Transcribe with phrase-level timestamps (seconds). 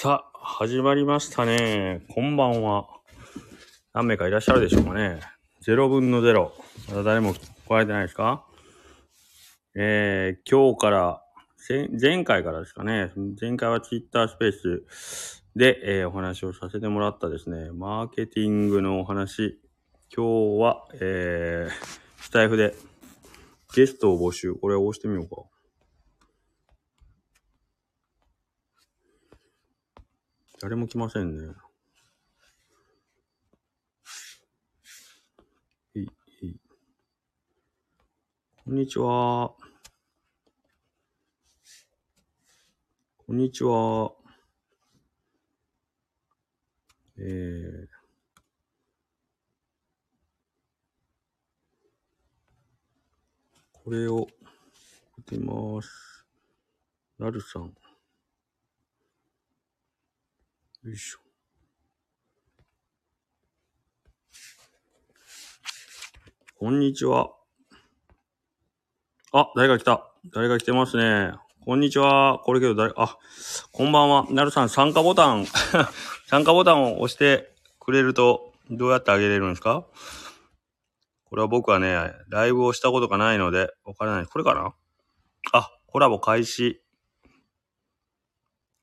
[0.00, 2.02] さあ、始まりましたね。
[2.14, 2.86] こんばんは。
[3.92, 5.18] 何名かいらっしゃるでしょうかね。
[5.66, 6.52] 0分の0。
[6.88, 7.40] まだ誰も来
[7.70, 8.46] られてないですか？
[9.74, 11.20] えー、今日から、
[12.00, 13.10] 前回からですかね。
[13.40, 19.58] 前回はツイッタースペースで、えーお話をさせてもらったですね、マーケティングのお話。
[20.16, 22.76] 今日は、えー、スタイフで
[23.74, 24.54] ゲストを募集。
[24.54, 25.42] これを押してみようか。
[30.60, 31.54] 誰も来ませんね。
[35.94, 36.60] いい、
[38.64, 39.54] こんにちは。
[43.18, 44.12] こんにちは。
[47.18, 47.86] えー、
[53.72, 54.28] これを送
[55.20, 56.26] ってみます。
[57.16, 57.72] なるさん。
[60.88, 61.18] よいしょ。
[66.58, 67.28] こんにちは。
[69.32, 70.10] あ、誰が来た？
[70.32, 71.34] 誰が来てますね。
[71.66, 72.40] こんにちは。
[72.42, 73.18] これけど誰、あ、
[73.70, 74.26] こんばんは。
[74.30, 75.44] なるさん、参加ボタン、
[76.26, 79.84] 参加ボタンを押してくれると、どうやってあげれるんですか？
[81.26, 84.26] これは僕はね、ライブをしたことがないので、わからない。
[84.26, 84.72] これかな？
[85.52, 86.82] あ、コラボ開始。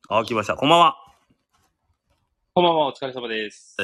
[0.07, 0.55] あ、来ました。
[0.55, 1.04] こんばんは。
[2.57, 3.75] こんばんは、お疲れ様です。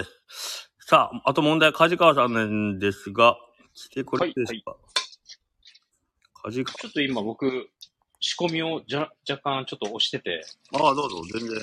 [0.80, 3.36] さあ、あと問題は梶川さんなんですが、
[3.74, 4.78] 来てくれてですか、
[6.44, 7.68] 梶川、ちょっと今僕、
[8.22, 11.58] 仕込みをじゃ若干ちょっと押してて、ああ、どうぞ、全然。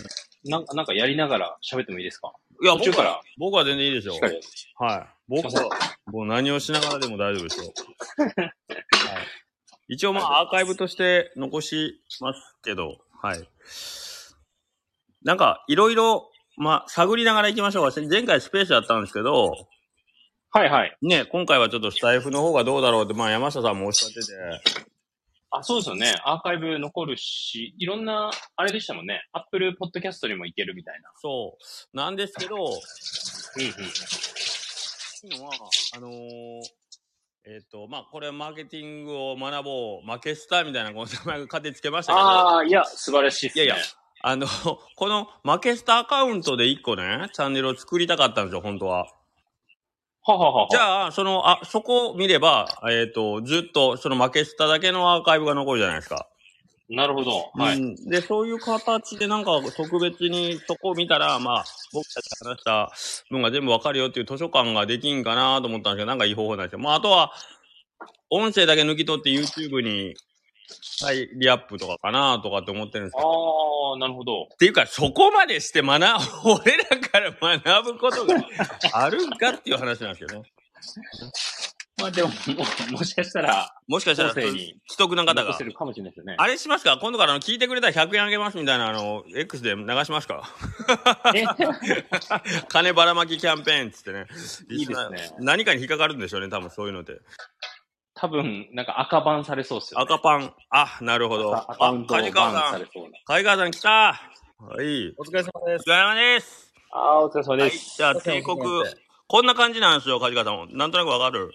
[0.51, 2.31] なんかなんかやりながら喋ってもいいですか？
[2.63, 4.21] いや、途中から僕は、僕は全然いいですよしっ。
[4.21, 4.41] かり。
[4.77, 5.07] はい。
[5.29, 5.79] 僕すいまは、
[6.09, 7.73] もう何をしながらでも大丈夫ですよ。
[8.19, 8.35] はい、
[9.89, 13.49] 一応、まあ、アーカイブとして残しますけど、はい。
[15.23, 18.01] なんか、いろいろ、まあ、探りながら行きましょうか。
[18.11, 19.53] 前回スペースやったんですけど、
[20.51, 20.97] はいはい。
[21.03, 24.21] ね、今回はちょっとスタイフの方がどうだろうって、まあ、山下さんもおっしゃってて、
[25.51, 26.15] あ、そうですよね。
[26.25, 29.23] アーカイブ残るし、いろんな、あれでしたもんね。
[29.33, 31.11] アップルポッドキャストにもいけるみたいな。
[31.17, 31.57] そ
[31.93, 31.97] う。
[31.97, 32.71] なんですけど、うんうん。
[32.71, 32.73] っ
[33.57, 33.65] て
[35.27, 35.53] いうのは、
[35.97, 36.63] あのー
[37.47, 43.65] えっ、と、まあ、これマーケティングを学ぼう、マケスターみたいなこの名前が勝手につけましたけど、ああ、いや、素晴らしいですね。
[43.65, 43.85] いやいや
[44.21, 44.47] あの、
[44.97, 49.07] このマケスタアカウントで一個ね、チャンネルを作りたかったんですよ、本当は。
[50.23, 50.69] はははは。
[50.71, 56.27] じゃあ、その、あ、そこを見れば、えっ、と、ずっと、そのマケスタだけのアーカイブが残るじゃないですか。
[56.91, 57.51] なるほど。
[57.55, 57.77] はい。
[57.77, 62.93] うん、で、そういう形でなんか特別にそこを見たら、まあ、僕たちが話した
[63.31, 66.79] 分が全部わかるよっていう図書館ができんかなと思ったんですけど、なんかいい方法なんですよ。
[66.79, 67.33] まあ、あとは、
[68.31, 70.15] 音声だけ抜き取って YouTube に、
[71.03, 73.93] はい、リアップとかかなとかって思ってるんですけど。
[73.93, 74.49] ああ、なるほど。
[74.53, 78.35] っていうか、そこまでして学ぶ、 俺らから学ぶことが
[78.93, 80.51] あるんかっていう話なんですよね。
[82.01, 82.35] まあでも、も
[82.99, 85.65] もしかしたら、もしかしたら、既得な方が残せ。
[85.65, 86.37] るかもしれないですよね。
[86.39, 86.97] あれしますか？
[87.01, 90.49] 今度から聞いてくれたら100円あげますみたいな、あの、X で流しますか？
[91.35, 91.45] え？
[92.69, 94.27] 金ばらまきキャンペーンっつってね。
[94.71, 97.15] いいですね何かに引っかかるんでしょうね、多分そういうのって。
[98.21, 100.05] 多分、なんか赤バンされそうっすよ、ね。
[100.05, 100.53] 赤パン。
[100.71, 101.57] あ、なるほど。
[101.57, 102.73] 赤アカウントを梶バン川さん。
[102.73, 103.11] されそうな。
[103.25, 104.17] 梶川さん来たは
[104.83, 105.15] い。
[105.17, 105.85] お疲れ様です。
[105.87, 106.75] お疲れ様です。
[106.91, 107.71] ああ、お疲れ様はい。
[107.71, 107.97] です。
[107.97, 108.59] じゃあ、帝国、
[109.29, 110.77] こんな感じなんですよ、梶川さん。
[110.77, 111.53] なんとなくわかる？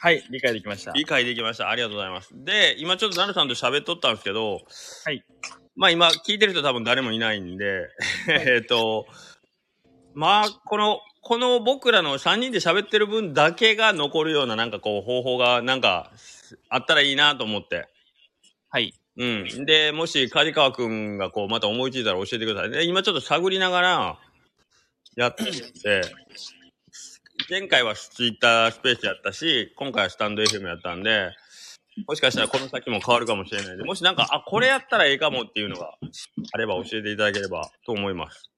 [0.00, 0.92] はい、理解できました。
[0.92, 1.68] 理解できました。
[1.68, 2.30] ありがとうございます。
[2.32, 4.60] で、今ちょっとナルさんと喋っとったんですけど、
[5.04, 5.22] はい。
[5.76, 7.86] まあ今聞いてる人多分誰もいないんで、
[8.30, 9.06] えっと、
[10.14, 16.10] まあこの、この僕らの3人で喋ってる分だけが残るようななんかこう方法がなんか
[16.70, 17.86] あったらいいなと思って。
[18.70, 18.94] はい。
[19.18, 19.66] うん。
[19.66, 22.70] で、もし梶川くんがこうまた思いついたら教えてください。
[22.70, 24.18] で、今ちょっと探りながら
[25.16, 26.00] やってて、
[27.50, 31.32] 前回はツイッタースペースやったし、今回はスタンド FM やったんで、
[32.06, 35.98] もしかしたらこの先も変わるかもしれないんで、もしなんか、あ、これやったらええかもっていうのが
[36.52, 38.50] あれば教えていただければと思います。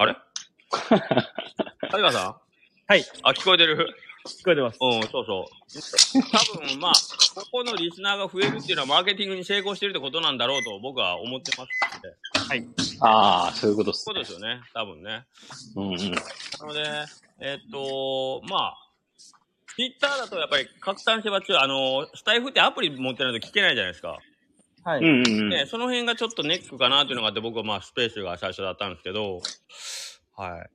[0.00, 0.16] あれ？
[1.90, 2.36] 梶川さん？
[2.86, 3.94] はい、あ、聞こえてる
[4.26, 4.78] 聞こえてます。
[4.80, 6.22] うん、そうそう。
[6.54, 6.92] 多分、まあ、
[7.34, 12.16] ここのリスナーが増えるっていうのはマーケティングに成功してるってことなんだろうと僕は思ってますので。
[12.48, 12.66] はい。
[13.00, 14.62] ああ、そういうことっすそうですよね。
[14.72, 15.26] 多分ね。
[15.76, 15.98] うんうん。
[15.98, 16.20] な
[16.62, 17.04] ので、
[17.40, 18.90] えっと、まあ、
[19.76, 21.60] ツイッターだとやっぱり拡散性は強い。
[21.60, 24.18] あの、スタイフってアプリ持ってないと聞けないじゃないですか。
[24.84, 25.00] はい。
[25.00, 25.48] うんうんうん。
[25.50, 29.40] ね、その辺がちょっとネックかなっていうのがあって、僕はまあスペースが最初だったんですけど、
[30.36, 30.70] はい。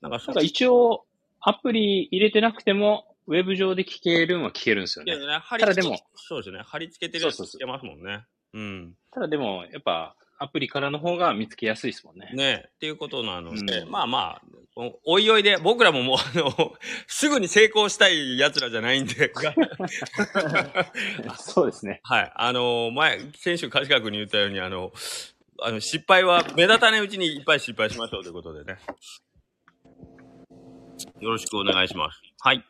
[0.00, 1.04] なんかそなんか一応、
[1.40, 5.16] アプリ入れてなくても、ウェブ上で聞けるんは聞けるんですよね。
[5.16, 6.64] ね、ただでもそうですよね。
[6.64, 8.24] 貼り付けてるやつそうそうそう聞けますもんね。
[8.54, 8.94] うん。
[9.12, 12.30] ただでも、やっぱ、アプリからの方が見つけやすいですもんね。
[12.34, 14.42] ねっていうことなので、うんまあまあ、
[14.74, 16.74] おおいおいで、僕らももう、あの、
[17.06, 19.32] すぐに成功したい奴らじゃないんで、
[21.28, 22.00] あ そうですね。
[22.02, 22.32] はい。
[22.34, 24.92] あの、前、先週、カジカ君に言ったように、あの、
[25.60, 28.78] あの、失敗は目立たないうちにいっぱい失敗しましょうということでね。
[31.20, 32.20] よろしくお願いします。
[32.40, 32.64] はい。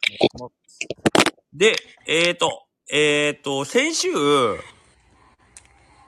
[1.54, 1.76] で、
[2.06, 4.08] えーと、えーと、先週、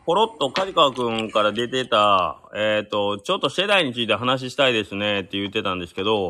[0.06, 6.26] ポロッと梶川くんから出てた、えーと、ちょっと世代について話したいですねって言ってたんですけど、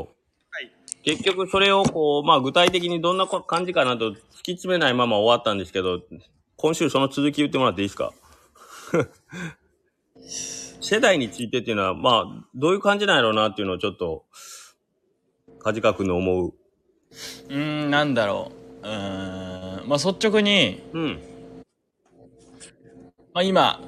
[0.50, 0.70] はい
[1.02, 4.20] 結局それをこう、まあ具体的にどんな感じかなと突き
[4.52, 6.00] 詰めないまま終わったんですけど、
[6.56, 8.14] 今週その続き言ってもらっていいですか？
[10.80, 14.24] 世代についてっていうのは、まあ、どういう感じなんやろうなっていうのをちょっと、
[15.58, 16.46] 梶川くんの思う。
[16.48, 17.56] うー
[17.86, 18.50] ん、なんだろ
[18.82, 18.86] う。
[18.86, 21.20] うーん、まあ率直に、うん。
[23.34, 23.80] まあ今、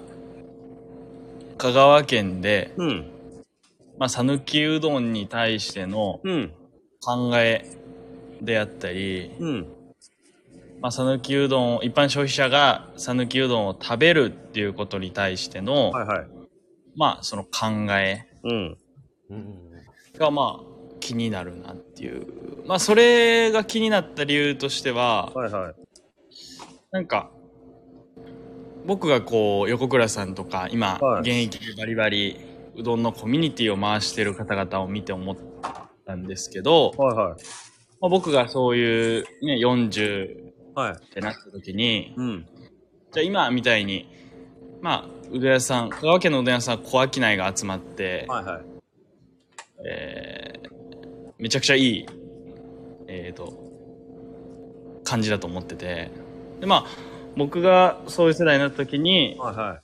[1.57, 3.07] 香川県で、うん。
[3.97, 6.53] まあ讃岐うどんに対してのうん。
[7.01, 7.65] 考え
[8.43, 9.67] であったり、うん。
[10.81, 16.27] まあ讃岐うどんを、一般消費者が讃岐うどんを食べるっていうことに対しての、はいはい。
[16.97, 18.77] まあその考えうん。
[20.19, 20.65] がまあ
[20.99, 22.67] 気になるなっていう。
[22.67, 25.75] まあそれが気になった理由としては、はいはい。
[26.91, 27.31] なんか、
[28.87, 32.37] 僕がこう、横倉さんとか、今、はい現役でバリバリ、
[32.77, 35.37] うどんのコミュニティを回してる方々を見て思っ
[36.05, 37.43] たんですけど、はいはい。
[38.01, 41.15] まあ、僕がそういうね、40っはい。
[41.15, 42.47] てなった時に、うん。
[43.13, 44.09] じゃあ今みたいに、
[44.83, 48.65] まあ、うどん屋さん、香川県のうどん屋さんは小商いが集まって、はいはい。
[49.89, 50.77] えー
[51.39, 52.07] めちゃくちゃいい、
[53.09, 53.53] えー、と、
[55.05, 56.11] 感じだと思ってて。
[56.61, 56.87] で、まあ、
[57.37, 59.81] 僕がそういう世代になった時に、はいは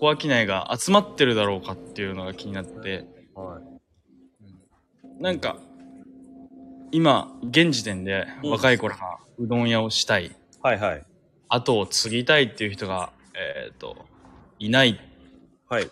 [0.00, 3.06] 小商いが集まってるだろうかっていうのが気になって、
[3.36, 3.38] い。
[3.38, 5.22] はい。
[5.22, 5.56] なんか、
[6.90, 11.02] 今、現時点でうん若い頃がうどん屋をしたい、はいはい。
[11.48, 14.04] 後を継ぎたいっていう人が、えっ、と、
[14.58, 14.96] いないっ
[15.68, 15.88] はい。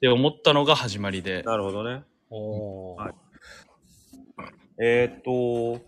[0.00, 2.02] て思ったのが始まりで、なるほどね。
[2.28, 3.14] おはい
[4.82, 5.84] えーっと、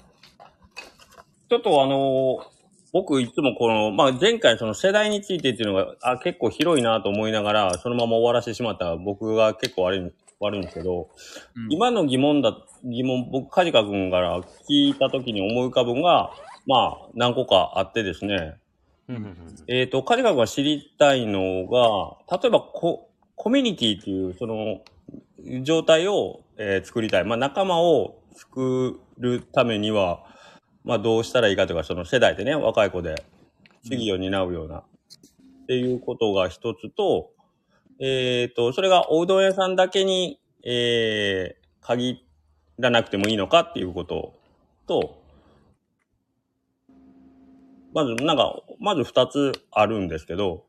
[1.49, 2.47] ちょっとあの、
[2.97, 11.11] 僕いつもこの、まあ、前回その世代についてっていうのが、あ、結構広いなと思いながら、そのまま終わらせてしまった僕が結構悪い、悪いんですけど、
[11.55, 11.71] うん。
[11.71, 16.31] 今の疑問だ、疑問、僕、カジカ君から聞いた時に思い浮かぶのが、
[16.67, 18.55] まあ、何個かあってですね、
[19.69, 24.81] えっ、と、カジカ君が知りたいのが、例えばコ、コミュニティっていう、その、
[25.65, 27.25] 状態を、えー作りたい。
[27.25, 30.25] まあ、仲間を作るためには、
[30.87, 33.27] まあ、どうしたらいいかというか、その世代でね、若い子で、
[33.85, 34.85] 次を担うような、っ
[35.67, 37.33] ていうことが一つと、
[37.99, 42.25] えっ、と、それがおうどん屋さんだけに、えー、限
[42.79, 44.35] らなくてもいいのかっていうこと
[44.87, 45.21] と、
[47.93, 50.67] まず、なんか、まず二つあるんですけど、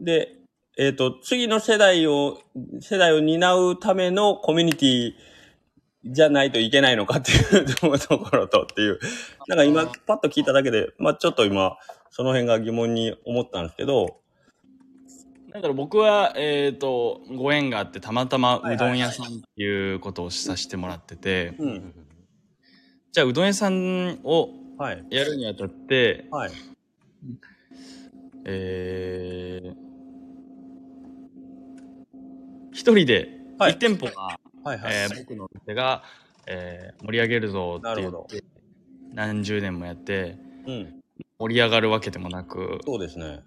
[0.00, 0.36] で、
[0.78, 2.38] えっ、と、次の世代を、
[2.80, 5.12] 世代を担うためのコミュニティ
[6.04, 8.98] じゃないといけないのかっていうところとっていう、
[9.48, 11.76] なんか今、パッと聞いただけで、まあちょっと今、
[12.10, 14.20] その辺が疑問に思ったんですけど、
[15.52, 21.94] なんだろう、僕は、えっ、と、ご縁があって、たまたまうどん屋さんっていうことをさせてもらってて、うん。
[23.12, 25.04] じゃあうどん屋さんをはい。
[25.10, 26.52] やるにあたって、はい。
[28.44, 29.74] えー、
[32.72, 33.28] 一人で、
[33.58, 34.80] はい一店舗が、はいはい。
[34.84, 36.02] えー僕の店が、
[36.46, 38.44] えー盛り上げるぞって言なるほって、
[39.14, 41.00] 何十年もやって、うん。
[41.38, 43.40] 盛り上がるわけでもなく、そうですね。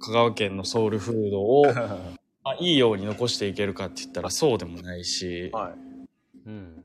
[0.00, 1.64] 香川県のソウルフードを、
[2.44, 6.48] まあ、いいように残していけるかって言ったらそうでもないし、はい。
[6.48, 6.84] うん。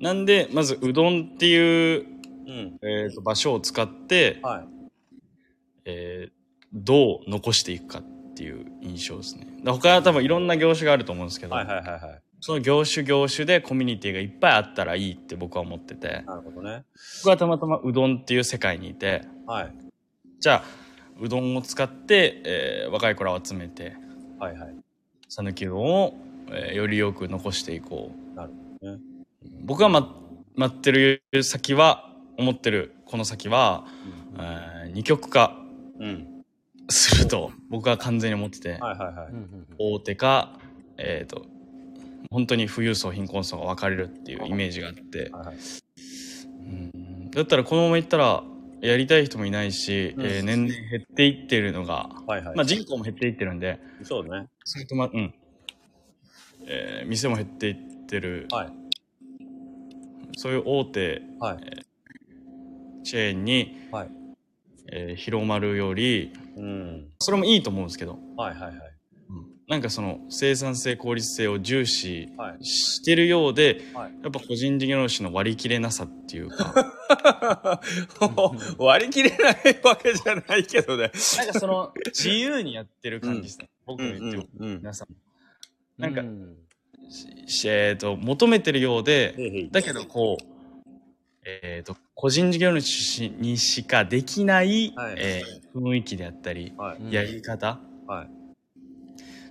[0.00, 2.06] なんで、まずうどんっていう、
[2.46, 2.78] うん。
[2.82, 4.64] えーと場所を使って、はい。
[5.86, 6.36] えー
[6.72, 8.02] どう残していくかっ
[8.34, 9.46] ていう印象ですね。
[9.62, 12.22] だ他は多分いろんな業種があると思うんですけど、はいはいはいはい。
[12.40, 16.84] その業種業種でコミュニティがいっぱいあったらいいって僕は思ってて、なるほどね。
[17.22, 19.74] 僕はたまたまうどんっていう世界にいて、はい。
[20.40, 20.64] じゃあ、
[21.20, 23.96] うどんを使って、えー若い子らを集めて、
[24.38, 24.74] はいはい。
[25.28, 26.14] 讃岐うどんを、
[26.50, 28.36] えーよりよく残していこう。
[28.36, 28.50] なる
[28.80, 29.00] ほどね。
[29.64, 30.14] 僕が、ま、
[30.54, 33.86] 待ってる先は、思ってるこの先は、
[34.38, 35.56] えー二極化
[35.98, 36.36] うん。
[36.88, 39.32] すると僕は完全に思ってて、はいはいはい。
[39.78, 40.52] 大手か、
[40.98, 41.44] えっ、と、
[42.30, 45.56] 本当に富裕層、貧困層が分かれるっていうイメージがあって、はい
[47.36, 48.42] だったらこのままいったら、
[48.80, 52.56] やりたい人もいないし、うんえー年々減っていってるのが、はいはい。
[52.56, 54.46] まあ人口も減っていってるんで、そうね。
[54.64, 55.34] それとま、うん。
[56.66, 58.72] えー店も減っていってる、はい。
[60.38, 63.04] そういう大手はい。
[63.04, 64.08] チェーンに、はい。
[64.90, 67.08] えー広まるより、うん。
[67.20, 68.78] それもいいと思うんですけど、はいはいはい。
[69.68, 72.64] なんかその生産性効率性を重視はい。
[72.64, 77.80] してるようで、はいやっぱ個人事業主の割り切れなさっていうか
[78.78, 81.10] 割り切れないわけじゃないけどね。
[81.38, 84.78] なんかその自由にやってる感じですね、僕うんの言ってるうんうん。
[84.78, 85.08] 皆さん
[86.00, 86.56] なんか、うん
[87.46, 90.44] しえー、と求めてるようでだけどこう
[91.44, 97.12] えー、と個人事業主にしかできない、はいえー雰囲気であったり、はい。
[97.12, 98.45] やり方はい。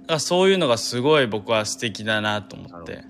[0.06, 3.04] だからそういうのがすごい僕は素敵だなと思っなて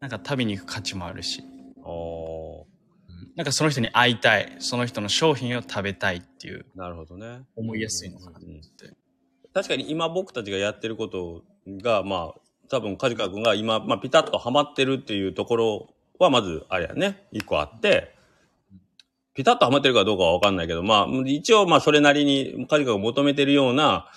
[0.00, 1.42] なんか旅に行く価値もあるし。
[3.36, 4.56] なんかその人に会いたい。
[4.58, 6.66] その人の商品を食べたいっていう。
[6.74, 7.42] なるほどね。
[7.54, 8.96] 思いやすいのかなとうん思って、
[9.54, 18.16] 確かに今僕たちがやってることが、まあ、多分梶川君が今、まあ、ピタッとハマってるっていうところは、まず、あれやね、一個あって、
[19.34, 24.10] ピタッとハマってるかどうかはわかんないけど、まあ、一応、まあ、それなりに梶川が求めてるような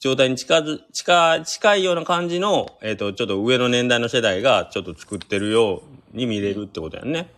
[0.00, 7.30] 状態に近づ、近、近いような感じの、えっ、と、ちょっと上の年代の世代がちょっと作ってるように見れるってことやんね。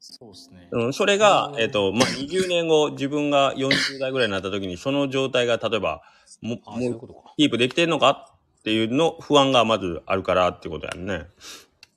[0.00, 6.02] そうですねうん、それが、えっ、と、まあ、20年後、自分が40代ぐらいになった時に、その状態が、例えば、
[6.40, 7.00] も、もう。
[7.36, 11.26] キープできてんのかっていうの、不安がまずあるからってことやんね。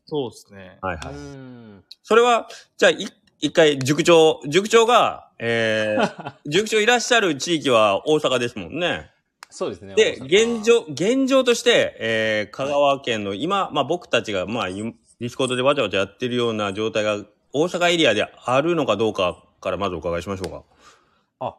[0.07, 1.13] そうですねはいはい。
[1.13, 1.83] うん。
[2.03, 3.07] それは、じゃあ、い
[3.41, 9.12] 一回、塾長、塾長が、えー、 塾長いらっしゃる地域は大阪ですもんね。
[9.50, 9.96] そうですね。
[9.96, 10.63] で、現。
[10.63, 14.94] 状、現状として、えー、香川県の今、まあ僕たちが、まあ、ディ
[15.29, 17.18] スコードでわちゃわちゃやってるような状態が、
[17.51, 20.63] 大阪エリアであるのかどうかからまずお伺いしましょうか。
[21.39, 21.56] あ、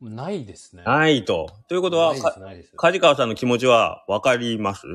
[0.00, 0.84] ないですね。
[0.84, 1.50] ないと。
[1.68, 2.14] ということは。
[2.76, 4.86] 梶川さんの気持ちはわかります？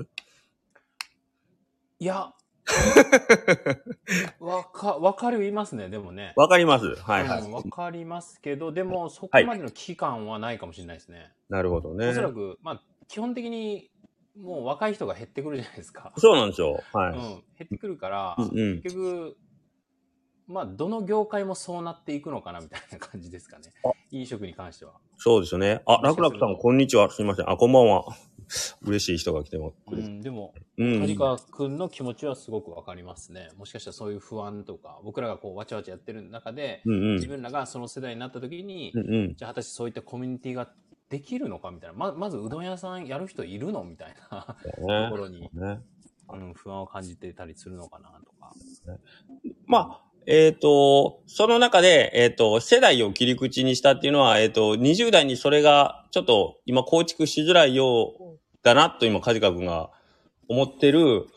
[1.99, 2.33] いや、
[4.39, 6.33] わか、わかりますね、でもね。
[6.35, 6.95] わかります。
[6.95, 7.41] はいはい。
[7.41, 11.31] うんわかりますけど、でも、そこまでの期間はないかもしれないですね。
[11.49, 12.09] なるほどね。
[12.09, 13.89] おそらく、まあ、基本的に、
[14.37, 16.11] もう若い人が減ってくるじゃないですか。
[16.17, 16.81] そうなんですよ。
[16.91, 17.17] はい。
[17.17, 17.19] うん。
[17.19, 19.37] 減ってくるから、うんうん結局、
[20.47, 23.91] まあ、どの業界もそうなっていくのかな、みたいな感じですかねあ。
[24.11, 24.93] 飲食に関しては。
[25.17, 25.81] そうですよね。
[25.85, 27.09] あ、楽々さん、こんにちは。
[27.09, 27.49] すみません。
[27.49, 28.05] あ、こんばんは。
[28.81, 30.07] 嬉しい人が来てもくれて。
[30.07, 31.01] うん、でも、うん。
[31.01, 33.49] 梶川くんの気持ちはすごくわかりますね。
[33.57, 37.27] もしかしたらそういう不安とか、僕らがこう、わちゃわちゃやってる中で、うんうん自。
[37.27, 39.35] 分らがその世代になった時に、うんうん。
[39.35, 40.71] じゃあ果たしてそういったコミュニティが
[41.09, 41.95] できるのかみたいな。
[41.95, 45.49] ままず、うどん屋さんやる人いるのみたいなとねころに、ね。
[46.29, 48.53] うん、不安を感じてたりするのかなとか。
[49.67, 59.89] まあ、えっ、と、その中で、えっ、と、世代を切り口にしたっていうのは、えっ、と、20代にそれが、ちょっと、今構築しづらいようだな、と今、梶川君が
[60.47, 61.27] 思ってる、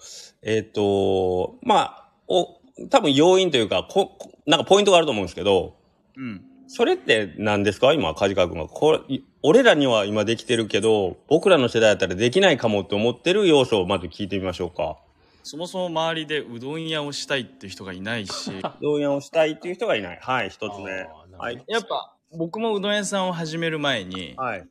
[0.43, 5.75] えっ、と、まあ、お、多分要因というか、こ、こなんかポイントがあると思うんですけど、
[6.17, 7.93] うんそれって何ですか？
[7.93, 8.67] 今、梶川君が。
[8.67, 14.99] これ、い俺らには今できてるけど、僕らの世代だったらできないかもって思ってる要素をまず聞いてみましょうか。
[15.47, 18.51] そもそも周りでうどん屋をしたいっていう人がいないし
[18.83, 20.19] 動員をしたいっていう人がいない。
[20.21, 21.07] はい、一つ目。
[21.39, 21.65] はい。
[21.69, 24.67] やっぱ僕もうどん屋さんを始める前にはい。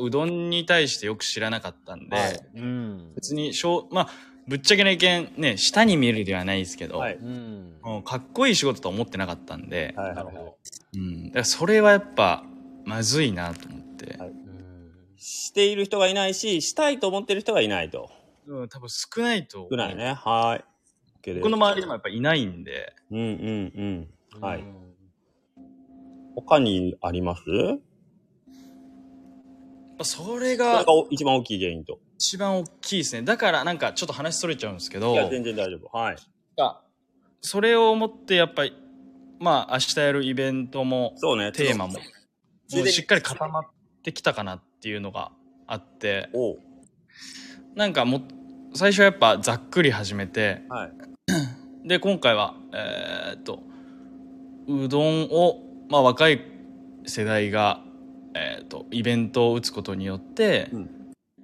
[0.00, 3.14] うどんに対してよく知らなかったんで、はいうん。
[3.14, 4.08] 別にしょうまあ
[4.48, 7.14] ぶっちゃけな意見ね下に見るではないですけど、はい。
[7.14, 8.02] うん。
[8.04, 10.14] かっこいい仕事とは思ってなかったんで、はい。
[10.16, 10.58] なるほど。
[10.94, 12.42] うん、だからそれはやっぱ
[12.84, 14.92] まずいなと思って、はいうん。
[15.18, 18.10] している人がいないし、したいと思ってる人がいないと。
[18.46, 20.14] うん、多分少ないと少ないね。
[20.14, 20.64] はい。
[21.34, 24.40] 僕の周りでもやっぱいないんでうんうんうん。
[24.40, 24.60] はい。
[24.60, 24.90] うん
[26.36, 27.42] 他にあります？
[29.98, 31.98] こそれれが一番大きい原因と。
[32.14, 35.94] 一番大きいですねだからなんかちょっと話それちゃうんですけどいや、全然大丈夫。
[35.94, 36.16] はい。
[37.42, 38.72] それを思ってやっぱり
[39.40, 41.50] まあ明日やるイベントもそうね。
[41.52, 41.98] テーマもも
[42.84, 43.64] うしっかり固まっ
[44.04, 45.32] てきたかなっていうのが
[45.66, 46.30] あって
[47.74, 48.22] なんかも
[48.74, 51.88] 最初はやっぱざっくり始めてはい。
[51.88, 53.62] で今回はえーっと
[54.68, 55.58] うどんを、
[55.88, 56.42] まあ、若い
[57.06, 57.82] 世代が、
[58.34, 60.90] えーっとイベントを打つことによって、うん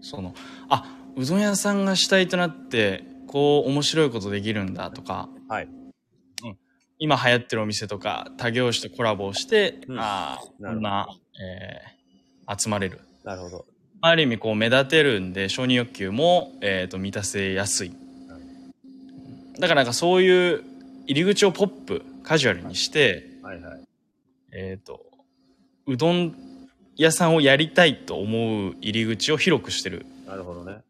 [0.01, 0.35] その
[0.69, 5.69] あうどん屋さんが主体となってこう面白いことできるんだとかはい。
[6.99, 11.09] 今流行ってるお店とか他業種とコラボをして、うんあこんな、
[11.41, 11.97] えー
[12.63, 13.67] 集まれるなるほど。
[14.01, 17.93] ある意味こう目立てるんで承認欲求も、えー、と満たせやすい
[19.59, 20.65] だからなんかそういう
[21.07, 23.81] 入り口をポップカジュアルにして、はいはい。
[24.53, 25.01] えっ、と、
[25.87, 26.35] うどん
[26.97, 30.05] 屋さんをやりたいと思う入り口を広くしてる。
[30.27, 30.73] なるほどね。
[30.73, 30.83] やっ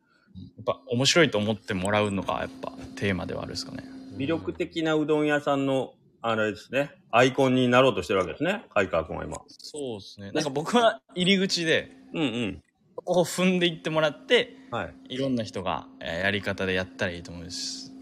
[0.65, 3.85] ぱ面白いと思ってもらうのがやっぱテーマではあるんですかね。
[4.17, 9.37] 魅力的なうどん屋さんの、あれですね、アイコンになろうとしてるわけですね、海川君は今。
[9.49, 10.33] そうですね。
[10.33, 12.63] なんか僕は入り口で、うんうん。
[12.97, 15.15] ここを踏んでいってもらって、はい。
[15.15, 17.47] いろんな人が、えーやり方でやったらいいと思い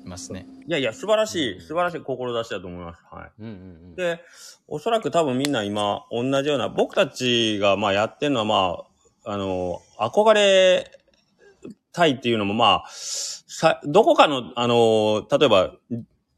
[0.05, 0.47] ますね。
[0.67, 3.03] いやいや、素晴らしい、素晴らしい志だと思います。
[3.11, 3.31] はい。
[3.41, 3.55] うんうんう
[3.93, 3.97] ん。
[3.97, 4.21] で、
[4.69, 8.79] おそらく多分みんな今、同じような、僕たちがまあやってるのはま
[9.25, 10.91] あ、あの、憧れ
[11.93, 15.73] たいっていうのもまあ、さ、どこかの、あの、例えば、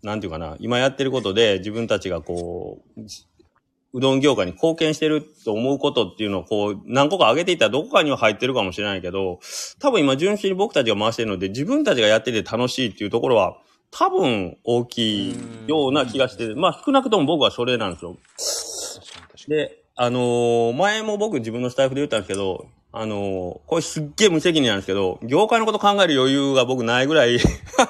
[0.02, 3.00] なんていうかな、今やってることで自分たちがこう、
[3.96, 9.40] うどん業界に貢献してると思うことっていうのをこう、何個か上げていったらどこかには入ってるかもしれないけど、
[9.80, 13.56] 多分今純粋に僕たちが回してるので、自分たちがやってて楽しいっていうところは、
[13.90, 15.36] 多分大きい
[15.66, 18.18] ような気がして、まあ少なくとも僕はそれなんですよ。
[19.48, 23.18] で、あのー前も僕自分のスタイフで言ったんですけど、あのー
[23.66, 27.38] これすっげえ無責任なんですけど、業界のこと考える余裕が僕ないぐらい、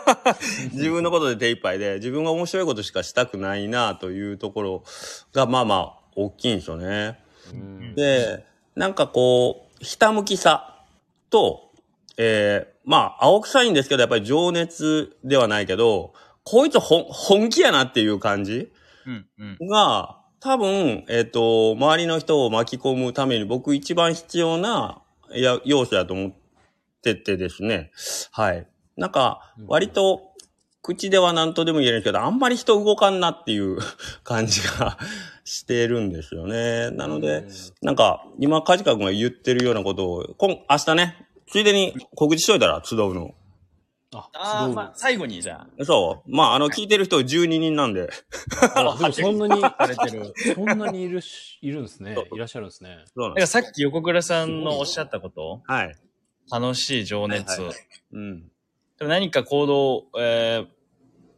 [0.73, 4.85] 自分のことで手一杯で、自分が面白いことしかしたくないなというところ
[5.33, 7.19] が、まあまあ、大きいんですよね。
[7.53, 8.45] うんで、
[8.75, 10.85] なんかこう、ひたむきさ
[11.31, 11.71] と、
[12.17, 18.73] えー、まあ、青臭いんですけど、やっぱり情熱ではないけど、こいつ本気やなっていう感じ
[19.07, 19.27] うん、
[19.61, 19.69] うん。
[19.69, 25.03] が、多分、えっ、と、周りの人を巻き込むために僕一番必要な、
[25.65, 26.33] 要素だと思っ
[27.03, 27.91] ててですね。
[28.31, 28.67] はい。
[28.97, 30.26] なんか、割と、
[30.87, 33.79] 口では何とでも言えるんですけど、あんまり人動かんなっていう
[34.23, 34.99] 感じが
[35.45, 36.93] してるんですよね。
[36.93, 37.45] なので、
[37.83, 43.35] なんか、今、カジカ君が言ってるようなことを、今、明日ね、ついでに告知しといたら、集うの。
[44.15, 46.31] あ、あまあ、最後にじゃそう。
[46.31, 48.09] まあ、あの、聞いてる人12人なんで。
[48.77, 50.33] あ、でもそんなに、あ、されてる。
[50.55, 52.17] そんなにいるし、いるんですね。
[52.33, 53.05] いらっしゃるんですね。
[53.13, 53.51] そうなんです。
[53.51, 55.97] さっき横倉さんのおっしゃったこと、はい。
[56.49, 57.61] 楽しい情熱。
[57.61, 57.77] はいはい
[58.13, 58.41] うん。
[58.99, 60.76] でも何か行動、えー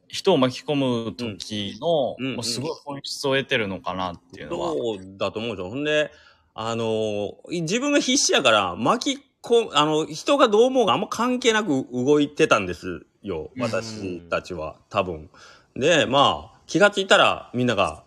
[0.08, 4.72] 人を巻き込む時の、うんうんもうすごい本質を得てるのかなっていうのは。
[4.72, 5.70] そうだと思うんですよ。
[5.70, 6.10] ほんで、
[6.54, 13.50] あのー自分が必死やから、巻き込あの、人がどう思うがあんま関係なく動いてたんですよ。
[13.58, 15.30] 私たちは、多分。
[15.76, 18.02] で、まあ、気がついたらみんなが、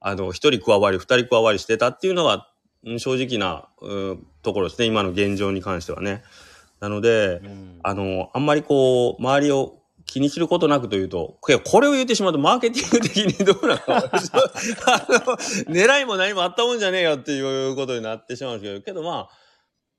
[0.00, 2.48] あの、一人加わり、二人加わりしてたっていうのが、
[2.84, 4.86] うん正直な、うんところですね。
[4.86, 6.22] 今の現状に関してはね。
[6.78, 13.82] なので、うんあの、あんまりこう、周りを気にすることなくというと、これを言ってしまうと、マーケティング的にどうなの？
[13.96, 14.00] あ
[15.08, 19.30] の狙いも何もあったもんじゃねえよっていうことになってしまうんですけど、けどまあ、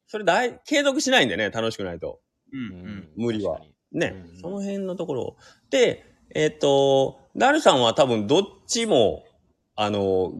[0.08, 2.22] それ大、継続しないんでね、楽しくないと。
[2.54, 3.10] うんうん。
[3.18, 3.56] 無理は。
[3.56, 5.22] 確かね、うんその辺のところ。
[5.24, 5.38] を。
[5.70, 9.24] で、えっ、と、なるさんは多分どっちも、
[9.76, 10.34] あの、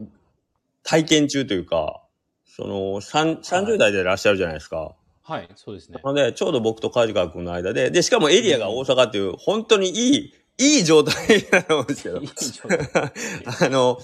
[0.82, 2.02] 体験中というか、
[2.46, 4.94] その、三30代でいらっしゃるじゃないですか。
[5.28, 6.00] はい、そうですね。
[6.02, 12.28] なので、ちょうど僕と梶川君の間で、で、しかもエリアが大阪っていう、本当にいい、いい状態だと思うんですけどいい。
[12.28, 12.88] 状態
[13.60, 14.00] あの、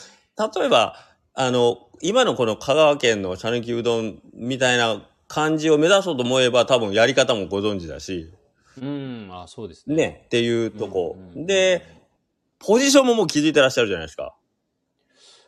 [0.55, 0.97] 例えば、
[1.33, 8.31] あの、今のこの香川県の讃岐うどんみたいな感じを目指そうと思えば多分やり方もご存知だし、
[8.83, 9.97] うん、あ、そうですね。
[9.97, 11.17] ね、っていうとこ。
[11.19, 11.87] うんうんで、
[12.59, 14.35] ポジションももう気づいてらっしゃるじゃないですか。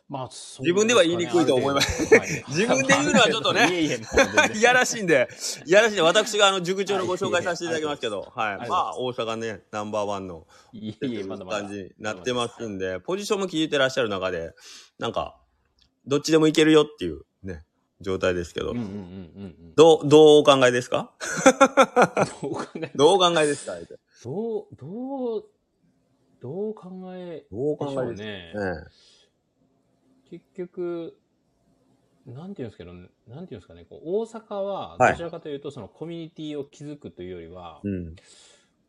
[0.09, 2.01] まあ、自分では言いにくいと思います。
[2.47, 3.89] 自分で言うのはちょっとねい
[4.61, 5.27] やらしいんで、
[5.65, 8.57] いやらしいんで、私があの、塾長のご紹介させていただきますけど、はい。
[8.57, 8.69] はい。
[8.69, 11.23] まあ、大阪ね、ナンバーワンのいえいえ。
[11.25, 14.53] 感じになってますんで、ポジションも気づいてらっしゃる中で、
[14.97, 15.41] なんか、
[16.05, 17.65] どっちでもいけるよっていうね、
[17.99, 18.73] 状態ですけど。
[19.75, 21.11] どう、どうお考えですか？
[22.41, 23.73] どう考え、どうお考えですか？
[24.23, 25.45] どう、どう、
[26.39, 28.53] どう考えどう考えですょうね。
[30.27, 31.19] か結局、
[32.25, 38.15] なんていうんですけど、なんていうんですかね、こう大阪ははいどちらかというと、そのコミュニティを築くというよりは、うん。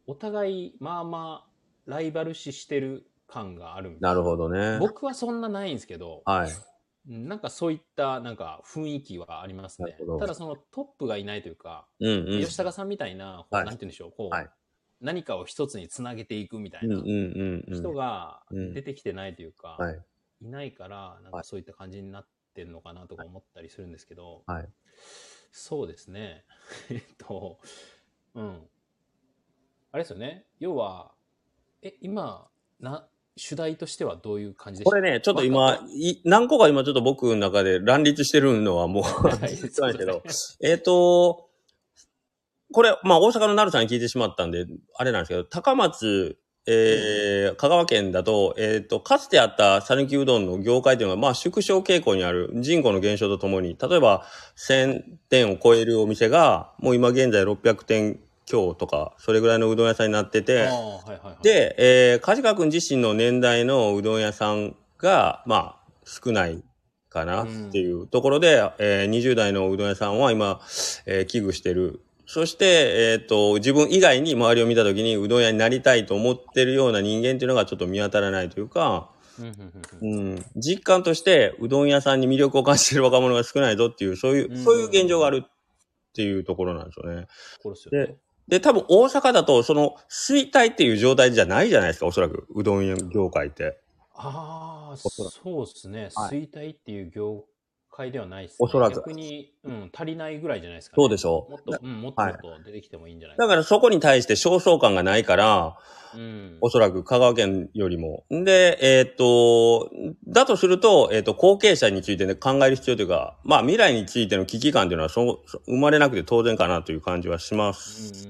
[0.06, 1.50] お互い、まあまあ、
[1.86, 4.78] ライバル視してる感があるみたいなるほどね。
[4.78, 6.52] 僕はそんなないんですけど、はい。
[7.06, 10.18] なんかそういったなんか雰囲気はありますねなるほど。
[10.20, 12.42] ただそのトップがいないというか、うんうん。
[12.42, 14.50] 吉高さんみたいな、こうはいなんて言うんでしょう、こう、はい
[15.00, 17.84] 何かを一つにつなげていくみたいなうんうんうんうん。
[17.84, 20.07] 人がうん出てきてないというか、はい。
[20.40, 24.68] いないから、なんはいかそういった感じになってるのかなとか思ったりするんですけど、はい。
[25.52, 26.44] そうですね。
[26.90, 27.58] えっと、
[28.34, 28.68] うん。
[29.92, 30.46] あれですよね。
[30.58, 31.12] 要は、
[31.82, 32.48] え、今、
[32.80, 34.90] な、主題としてはどういう感じでした？
[34.90, 41.48] これね、ちょっと今、い何個か今ちょっと僕の中で乱立してるのはもう、はいそう なんですけど、えっと、
[42.72, 66.62] これ、まあ大阪のなるさんに聞いてしまったんで、あれなんですけど、高松えー、香川県だと、えっ、と、かつてあった讃岐うどんの業界というのは、まあ、縮小傾向にある人口の減少とともに、例えば、1000店を超えるお店が、もう今現在600店強とか、それぐらいのうどん屋さんになってあて、あ、はいはいはい。、で、えー、梶川君自身の年代のうどん屋さんが、まあ、少ない
[67.08, 70.60] かなっていうところで、えー20代のうどん屋さんは今、
[71.06, 72.00] えー危惧してる。
[72.30, 79.08] そして、えっ、と、自分以外に周りを見たときにうどん屋になりたいと思ってるような人間っていうのがちょっと見当たらないというか、
[80.02, 85.50] うん実感としてうどん屋さんに魅力を感じてる若者が少ないぞっていう、そういう、うんそういう現状があるっ
[86.12, 87.26] ていうところなんですよね。
[87.64, 88.16] ですよね。
[88.46, 92.46] で、多分大阪だと、その、衰退っていう状態じゃないじゃないですか、おそらく。
[92.54, 93.80] うどん屋業界って。
[94.14, 96.08] ああ、おそうですね。
[96.14, 97.46] はい衰退っていう業
[97.98, 98.56] 界ではないですね。
[98.60, 101.02] おそらく逆に、うん、足りないぐらいじゃないですか、ね。
[101.02, 105.76] そうでしょもっと、うん、もっともっと出てきてもいいんじゃないだからそこに対して焦燥感がないから、
[106.14, 106.56] うん。
[106.62, 108.24] おそらく香川県よりも。
[108.30, 109.90] で、えーっと、
[110.26, 118.26] だとすると、えーっと、後継者についてね、考える必要というか、まあ未来についての危機感というのはそ生まれなくて当然かなという感じはします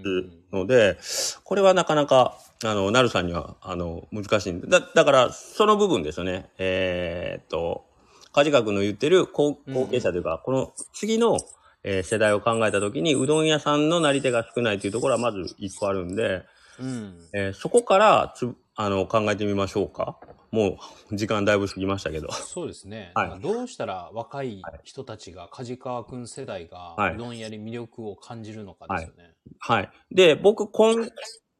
[0.50, 0.98] ので、
[1.44, 4.61] これはなかなか、あの、なるさんには、あの、難しい。
[4.68, 6.50] だ、だから、その部分ですよね。
[6.59, 7.88] えーっと、
[8.32, 11.38] 梶川君の言ってる後後継者というか、この次の、
[11.84, 16.44] えー世代を考えたときに、うどん屋さんのなり手が少ないというところはまず一個あるんで、
[16.78, 17.18] うん。
[17.32, 20.18] えーそこからつあの考えてみましょうか。
[20.50, 20.78] も
[21.10, 22.32] う時間だいぶ過ぎましたけど。
[22.32, 23.12] そうですね。
[23.14, 29.34] はいどうしたら若い人たちが、梶川くん世代が、はいうどん屋に魅力を感じるのかですよね。
[29.58, 29.90] はい。
[30.10, 31.08] で、僕、今、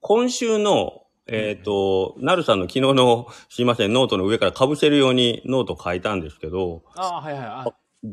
[0.01, 7.43] 今週の、えっ、と、なるさんの昨日の、すいません、ノートの上から被せるようにノート書いたんですけど、ああ、はいはい。
[7.45, 7.67] あ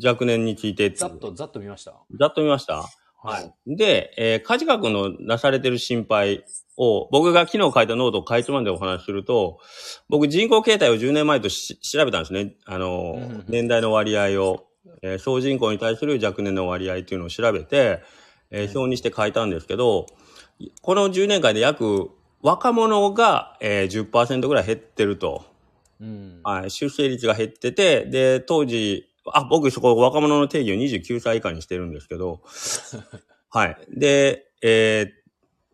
[0.04, 1.94] 若年についてざっと、ざっと見ました。
[2.20, 2.84] ざっと見ました？
[3.24, 3.54] はい。
[3.78, 6.44] で、えー、梶川君のなされてる心配
[6.78, 9.60] を、僕が昨日書いたノートをかいつまんでお話しすると、
[10.10, 12.56] 僕人口形態を10年前とし調べたんですね。
[12.66, 14.68] あの年代の割合を、
[15.02, 18.02] えー総人口に対する若年の割合っていうのを調べて、
[18.52, 20.06] えー表にして書いたんですけど、
[20.82, 22.10] この10年間で約、
[22.46, 25.46] 若者が、えー、10%ぐらい減ってると。
[26.00, 26.42] うん。
[26.44, 32.42] はい、出生率が減ってて、で、当時、あ、僕そこ若者の定義を29歳以下にしてるんですけど、
[33.50, 33.78] はい。
[33.90, 35.26] で、えー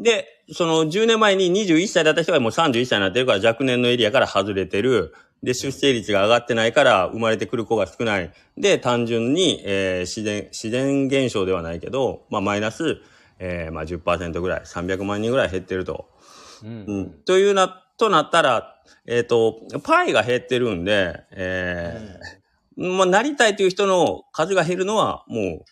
[0.02, 5.14] で、その10年前に21歳だった人がもう31歳になってるから若年のエリアから外れてる。
[5.44, 8.32] で、出生率が上がってないから生まれてくる子が少ない。
[8.58, 13.02] で、単純に、えー自然、自然現象ではないけど、まあマイナス、
[13.40, 16.11] えーまあ10%ぐらい、300万人ぐらい減ってると。
[16.64, 16.86] うん。
[16.88, 17.12] うん。
[17.26, 22.42] というな、となったら、えっ、と、パイが減ってるんで、えー
[22.96, 25.66] まあ、なりたいという人の数が減るのは、も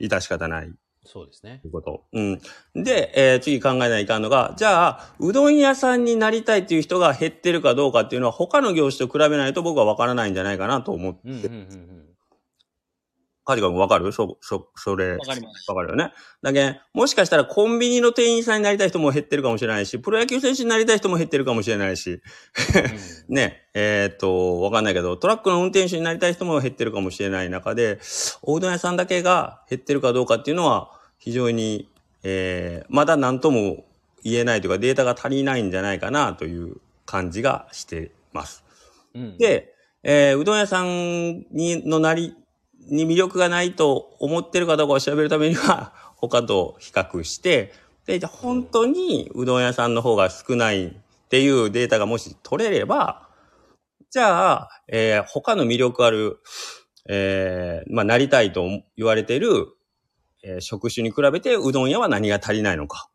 [0.00, 0.72] う、致し方ない
[1.04, 1.70] そうですねとい。
[1.70, 2.04] うこと。
[2.12, 2.40] うん。
[2.74, 12.07] で、えー次考えないかんのが、じゃあ、うどん屋さんになりたいという人が減ってるかどうかっていうのは、他の業種と比べないと僕は分からないんじゃないかなと思って、うんうんうんうん。
[13.48, 14.12] カジカ君分かる？
[14.12, 15.16] そ、そ、それ。
[15.16, 15.64] わかります。
[15.70, 16.12] わかるよね。
[16.42, 22.20] だけどもしかしたらコンビニの店員さんになりたい人も減ってるかもしれないし、プロ野球選手になりたい人も減ってるかもしれないし、
[23.30, 28.00] ね、えーっと、わかんないけど、トラックの運転手になりたい人も減ってるかもしれない中で、
[28.42, 31.88] おうどん屋さんだけが減ってるかどうかっていうのは、非常に、
[32.22, 33.86] えー、まだ何とも
[34.22, 38.62] 言えないというか、データが足りないんじゃないかなという感じがしてます。
[39.14, 42.34] うん、で、えーうどん屋さんに、のなり、
[42.90, 47.72] に魅力がないと思ってるかどうかを調べるためには、他と比較して、
[48.06, 50.90] で、じゃ本当にうどん屋さんの方が少ないっ
[51.28, 53.28] ていうデータがもし取れれば、
[54.10, 56.38] じゃあ、えー他の魅力ある、
[57.08, 59.66] えーまあ、なりたいと言われている、
[60.42, 63.08] えー職種に比べてうどん屋は何が足りないのか。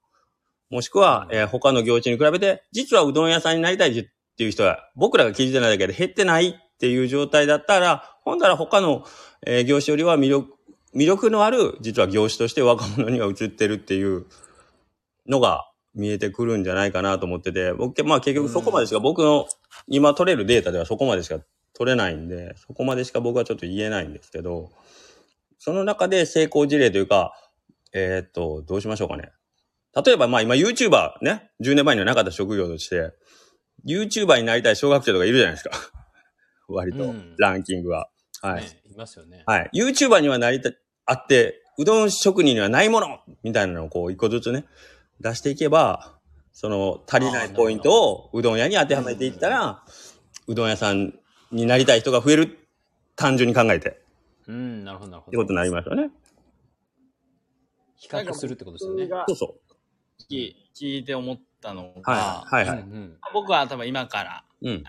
[0.70, 4.06] もしくは、えー他の業種に比べて、実はうどん屋さんになりたいっ
[4.38, 9.06] ていう人は、僕らが気づいてないだけで減ってないっていう状態だったら、ほんなら他の、
[9.46, 10.54] えー業種よりは魅力、
[10.96, 14.26] 魅力のある、実は業種として若者には移ってるっていう
[15.28, 19.48] のが見えてくるんじゃないかなと思ってて、僕、まあ結局そこまでしか、僕の
[19.88, 21.40] 今取れるデータではそこまでしか
[21.74, 24.72] 取れないんで、そこまでしか僕はちょっと言えないんですけど、
[25.60, 27.34] その中で成功事例というか、
[27.94, 29.32] えーっと、どうしましょうかね。
[30.06, 33.14] 例えば、まあ今 YouTuber ね、10年前にはなかった職業として、
[33.88, 35.72] YouTuber になりたい小学生とかいるじゃないですか。
[36.68, 38.10] 割とうん、ランキングは。
[38.44, 38.62] はい。
[38.64, 39.44] ね、いますよね。
[39.46, 39.70] はい。
[39.74, 40.72] YouTuber にはなりた、
[41.06, 44.66] あって、うどん職人にはないものみたいなのをこう一個ずつね、
[45.22, 46.14] 出していけば、
[46.52, 49.84] その足りないポイントをうどん屋に当てはめていったら、
[50.48, 51.14] うどん屋さん
[51.52, 52.60] になりたい人が増える。
[53.16, 53.90] 単純に考えて。
[53.90, 53.94] っ
[54.48, 55.32] うん、なるほど、なるほど。
[55.32, 56.10] てことになりますよね。
[57.96, 59.08] 比較するってことですよね。
[59.28, 59.74] そうそう。
[60.28, 62.66] き聞いて思ったのが、はい。
[62.66, 62.86] はいはい。
[63.34, 64.84] 僕は多分今からうん。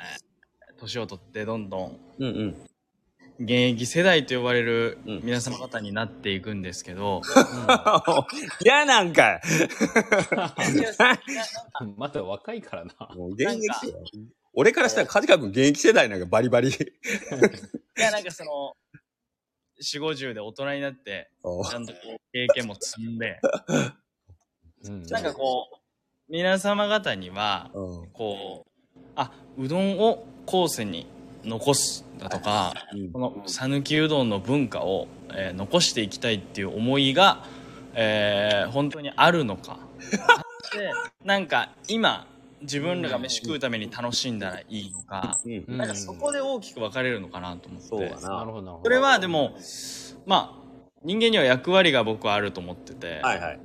[0.78, 2.56] 年を取ってどんどんうんうん。
[3.40, 5.20] 現役世代と呼ばれるうん。
[5.24, 7.20] 皆様方になっていくんですけど、
[8.64, 9.40] 嫌なんかい。
[11.80, 12.94] う んまだ若いからな。
[13.14, 14.02] もう現役世代
[14.52, 16.68] 俺からしたらカジカ君現役世代なんかバリバリ。
[16.68, 16.72] い
[18.00, 18.76] やなんかその、
[19.82, 21.64] 4、50で大人になって、お。
[21.64, 23.40] ちゃんとこう経験も積んで、
[24.84, 25.02] うん。
[25.06, 25.76] なんかこう、
[26.28, 28.10] 皆様方には、うん。
[28.10, 31.08] こう、あ、うどんを後世に
[31.44, 37.44] 残すだとか、うんこの讃岐うどんの文化を、えー残していきたいっていう思いが、
[37.94, 39.78] えー本当にあるのか。
[40.74, 40.90] で
[41.24, 42.26] なんか今
[42.62, 47.88] 自分らが飯食うために楽しんだらいいのか、うんうんなんかそこで大きく分かれるのかなと思って。
[47.88, 48.38] そうだな。
[48.38, 48.80] なるほど、なるほど。
[48.85, 49.57] それはでも、
[50.26, 50.64] まあ、
[51.02, 53.61] 人間には役割が僕はあると思ってて、はいはい。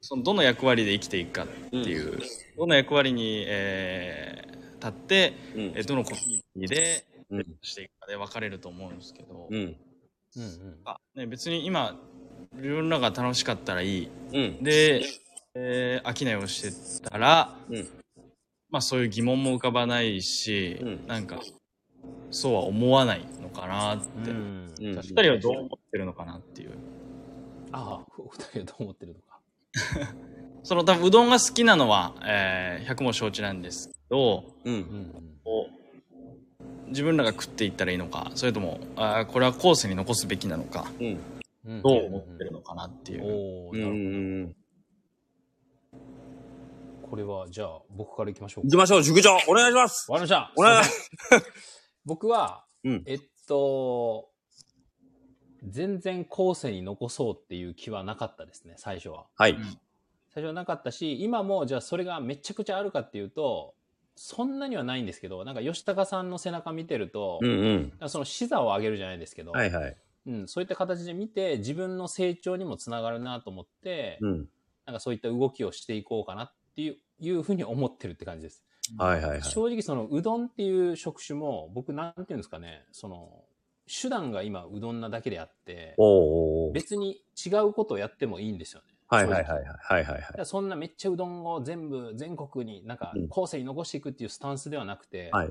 [0.00, 2.18] そのどの役割で生きていくかっていう、
[2.56, 7.09] どの役割に、えー立って、うんえーどのコミュニティで、うん
[7.62, 9.76] していくかで分かれると思うんですけど、うん。
[10.36, 10.78] うん。
[10.84, 11.96] あね、別に今
[12.54, 14.62] 自分らが楽しかったらいいうん。
[14.62, 15.02] で、
[15.54, 16.60] えー飽きないをし
[17.02, 17.88] てたら、うん
[18.72, 21.40] まあそういう疑問も浮かばないし、うんなんか
[22.30, 24.36] そうは思わないのかなって、うん
[24.78, 26.70] うん二確かに人はどう思ってるのかなっていう
[27.72, 29.40] ああ、ふ二人はどう思ってるのか。
[30.62, 34.74] その多分うどんが好きなのは、えー100も承知なんですけどうん。
[34.74, 35.79] うんうん
[36.90, 41.18] 自分らが食っていったらいいのかそれともあーこれは後世に残すべきなのかうん。
[41.66, 41.78] うん。
[41.78, 43.78] んどう思ってるのかなっていう、おお、うん。
[43.78, 43.98] うなるほど。
[44.48, 44.54] ん。
[47.10, 50.52] これは、じゃあ、僕から行きましょう行きましょう、塾長お願いしますわかりました。
[50.56, 50.90] お願いし
[52.06, 54.30] 僕は、うんえっと、
[55.64, 59.26] 全然後世に残そうっていう気はなかったですね、最初は。
[59.36, 59.56] はい。
[60.32, 63.74] 最初はなかったし、今もじゃあそれがめちゃくちゃあるかっていうと、
[64.22, 68.08] そんなにはないんですけど、なんか吉高さんの背中見てると、うんうん。
[68.10, 69.96] その視座を上げるじゃないですけど、はいはい。
[70.26, 74.48] うん、そういった形で見て自分の成長にもつながるなと思って、うん。
[74.84, 78.62] なんかそういった動きをしていこうかなっていういうふうに思ってるって感じです。
[78.98, 79.42] はいはいはい。
[79.42, 83.44] 正直そのうどんっていう職種も僕なんていうんですかね、その
[83.86, 85.96] 手段が今うどんなだけであって、
[86.74, 88.89] 別に違うことをやってもいいんですよね。
[89.10, 89.64] はいはいはいはい。
[89.64, 93.28] はいはいそんなめっちゃうどんを全部全国になんかうん。
[93.28, 95.50] 後世に残していくっていうスタンスではなくて、はい。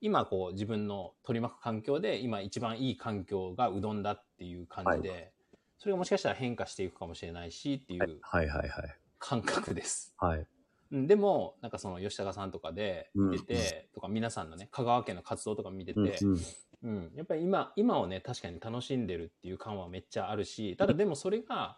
[0.00, 5.32] 今こう自分の取り巻く環境で今一番いい環境がうどんだっていう感じで、
[5.78, 8.96] それがもしかしたら変化していくかもしれないしっていうはいはいはい。
[9.18, 10.14] 感覚です。
[10.18, 10.46] はい。
[10.92, 11.06] うん。
[11.08, 13.30] でもなんかその吉高さんとかでうん。
[13.30, 16.32] 見てて、とか皆さんのね香川県の活動とか見てて、うん。
[16.32, 16.40] うん。
[16.82, 21.76] うん、やっぱり今今をね確かに楽しんでるっていう感はめっちゃあるしただでもそれが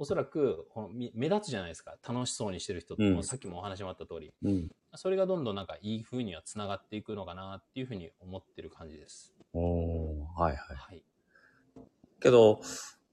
[0.00, 4.70] おそらくこのみ目立つじゃないですか楽しそうにしてる人って、うんさっきもお話もあった通りうん。
[4.94, 9.34] それがどんどんなんかいい風にはつながっていくのかなっていうふうに思ってる感じです。
[9.52, 10.76] おーはいはい。
[10.76, 11.02] はい。
[12.18, 12.60] けど、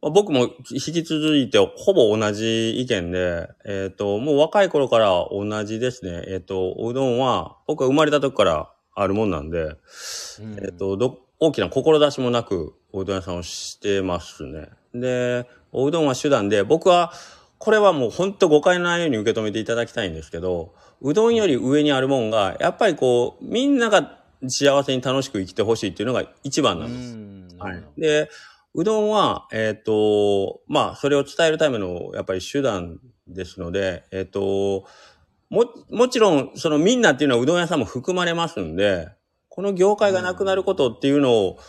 [0.01, 6.23] まあ僕も引き続いてほぼ同じ意見で、えっ、と、もう若い頃から同じですね。
[6.27, 14.69] えっ、と、うどんは、僕は生まれた時からあるもんなんで、うんえっ、と、ど、大きな志もなく、おうどん屋さんをしてますね。
[14.93, 17.11] で、おうどんは手段で、僕は、
[17.57, 27.57] これはもう本当誤解のないように受け止めていただきたいんですけど、うどんより上にあるもんが、やっぱりこう、みんなが幸せに楽しく生きてほしいっていうのが一番なんです。
[27.59, 27.83] はい。
[27.97, 28.29] で、
[28.73, 34.85] うどんは、えっ、と、まあ、それを伝えるための、やっぱり手段ですので、えっ、と、
[35.49, 39.09] も、もちろん、そのみんなっていうのはうどん屋さんも含まれますんで、
[39.49, 41.59] この業界がなくなることっていうのを、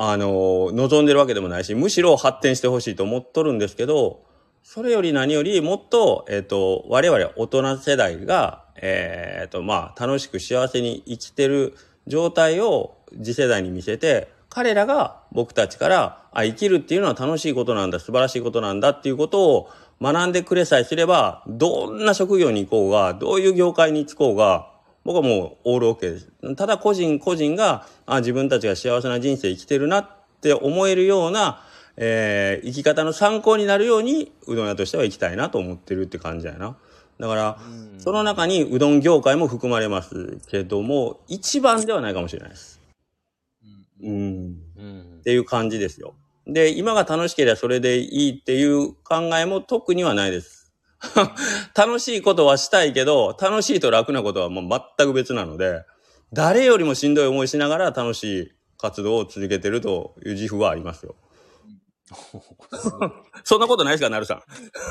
[0.00, 4.22] あの、望んでるわけでもないし、むしろ発展してほしいと思っとるんですけど、
[4.62, 11.74] それより何よりもっと、えっ、と、我々大人世代が、えっ、と、まあ、楽しく幸せに生きてる
[12.06, 19.68] 状態を次世代に見せて、彼らが僕たちから、あ、生きるっていうのは楽しいことなんだ、素晴らしいことなんだっていうことを
[20.00, 24.70] 学んでくれさえすれば、どんな職業に行こうが、どういう業界に就こうが、
[25.08, 26.54] 僕はもうオールオッケーです。
[26.54, 30.10] ただ個人個人が、あ、自分たちが幸せな人生生きてるなっ
[30.42, 31.62] て思えるような、
[31.96, 36.76] えー生き方の参考になるように、うどん屋としては生きたいなと思ってるって感じやな。
[37.18, 42.78] だから、うんその中にうどん業界も含まれますけども、一番ではないかもしれないです。
[44.02, 44.56] うん。
[44.76, 46.12] うんっていう感じですよ。
[46.46, 50.57] で、今が楽しければそれでいいっていう考えも特にはないです。
[51.76, 55.84] 楽しいことはしたいけど、楽しいと楽なことはもう全く別なので、
[56.32, 61.14] 誰よりもしんどい思いしながら楽しい活動を続けてるという自負はありますよ。
[63.44, 64.42] そんなことないですか、なるさん。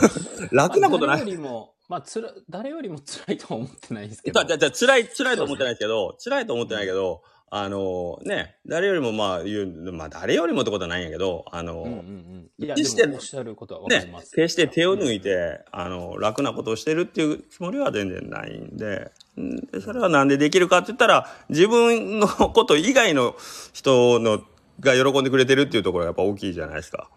[0.56, 1.18] 楽なことない。
[1.18, 4.44] まあ誰よりも、まあ、つら、誰よりも辛いとは思ってないんですけど。
[4.44, 12.76] じゃじゃ辛い、辛いと思ってないですけど、辛いと思ってないけど、あのね、誰よりもまあ言う、まあ誰よりもってことはないんやけど、あの、うんうんうん。
[12.76, 23.36] 決してね決して手を抜いて、あの、楽なことをしてるっていうつもりは全然ないんで、んでそれはなんでできるかって言ったら、自分のこと以外の
[23.72, 24.44] 人の
[24.82, 27.10] が喜んでくれてるっていうところがやっぱ大きいじゃないですか。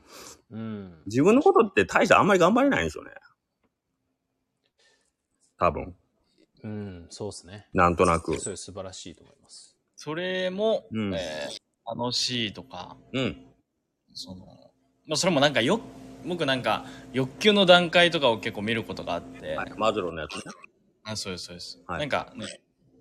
[0.53, 0.95] うん。
[1.07, 3.11] 自分のことって大してあんまり頑張れないんですよね。
[5.59, 5.97] 多分。
[6.63, 7.67] うん、そうですね。
[7.73, 8.39] なんとなく。
[8.39, 9.70] それ素晴らしいと思います。
[10.03, 11.61] それも、うんえー
[11.93, 13.37] 楽しいとか、うん。
[14.15, 14.47] その、
[15.07, 15.81] まあ、それもなんかよ、
[16.25, 19.73] 僕なんか欲求の段階とかを結構見ることがあって、はい。
[19.77, 20.43] マズローのやつね。
[21.03, 21.83] あそうです、そうです。
[21.89, 22.47] はいなんかね、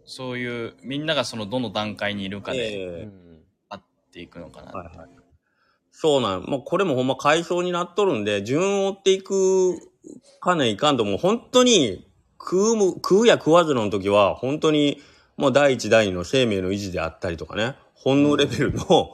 [0.05, 3.07] そういう、みんながそのどの段階にいるかで。
[3.69, 4.71] あっていくのかな。
[4.71, 5.09] はいはい。
[5.91, 6.43] そうなん。
[6.43, 9.77] もうこれもほんま階層になっとるんで、順を追っていく
[10.41, 12.09] かねいかんともう本当に
[12.39, 14.99] 食うも、食うや食わずの時は本当に
[15.39, 19.13] もう第一第二の生命の維持であったりとかね、本能レベルの、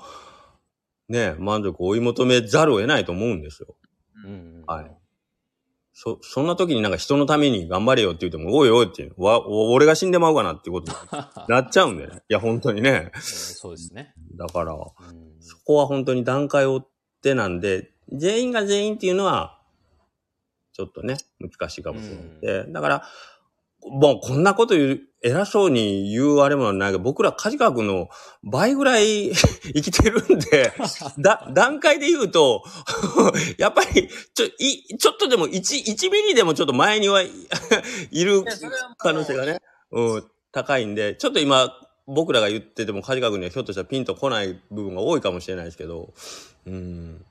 [1.07, 3.75] ね、満足を追い求めざるを得ないと思うんですよ。
[4.25, 4.63] うんうん。
[4.65, 4.91] はい。
[5.93, 10.97] そ、そんな時になんか人のために頑張れよって言っても、おいおいっていう、わ、お俺が死んでまうかなっていうことに
[11.47, 12.23] なっちゃうんでね。
[12.27, 13.11] いや、本当にね。
[13.13, 14.15] うんそうですね。
[14.35, 14.77] だから、う
[15.13, 16.88] んそこは本当に段階を追っ
[17.21, 19.61] てなんで、全員が全員っていうのは、
[20.73, 22.23] ちょっとね、難しいかもしれない。
[22.23, 23.03] うんでだから、
[23.87, 28.09] もうこんなこと言う、偉そうに言うあれもないけど、僕ら梶川君の
[28.43, 29.31] 倍ぐらい
[29.73, 30.73] 生きてるんで、
[31.19, 32.63] だ、段階で言うと、
[33.57, 37.29] やっぱり、ちょ、い、ちょっとでも1、1ミリでもちょっと前にはい
[38.11, 38.43] いる
[38.97, 39.59] 可能性がね、
[39.91, 41.71] うん、高いんで、ちょっと今、
[42.07, 46.13] 僕らが言ってても、梶川君にはひょっとしたらピンとこない部分が多いかもしれないですけど、
[46.67, 47.25] うん。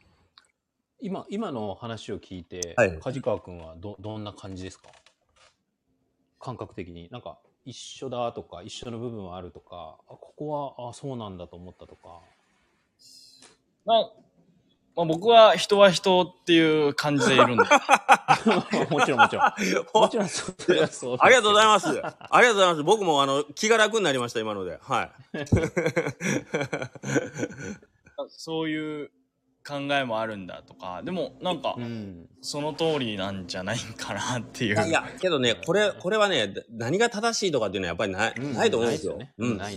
[1.01, 4.89] 今、今の話を聞いて、はい梶川君はど、どんな感じですか？
[6.45, 7.09] 感覚的に。
[7.11, 12.21] なんか、一緒だとか、一緒の部分はあるとか、あここは、あ、そうなんだと思ったとか。
[13.87, 14.11] まあ、
[14.97, 17.57] まあ、僕は人は人っていう感じでいるんで。
[17.57, 17.65] も
[19.05, 19.53] ちろんもちろん。
[19.95, 21.17] もちろん それは そう。
[21.19, 22.01] ありがとうございますす。
[22.05, 22.85] ありがとうございます。
[22.85, 24.79] 僕もあの、気が楽になりました、今ので。
[24.83, 25.11] はい。
[28.29, 29.11] そういう
[29.67, 32.29] 考えもあるんだとか、でもなんかう、ん。
[32.41, 34.87] その通りなんじゃないかなっていう。
[34.87, 39.19] いや、けどね、これ、これはね、だ何が正しいとかっていうのはやっぱりない、うんないと思うんですよ。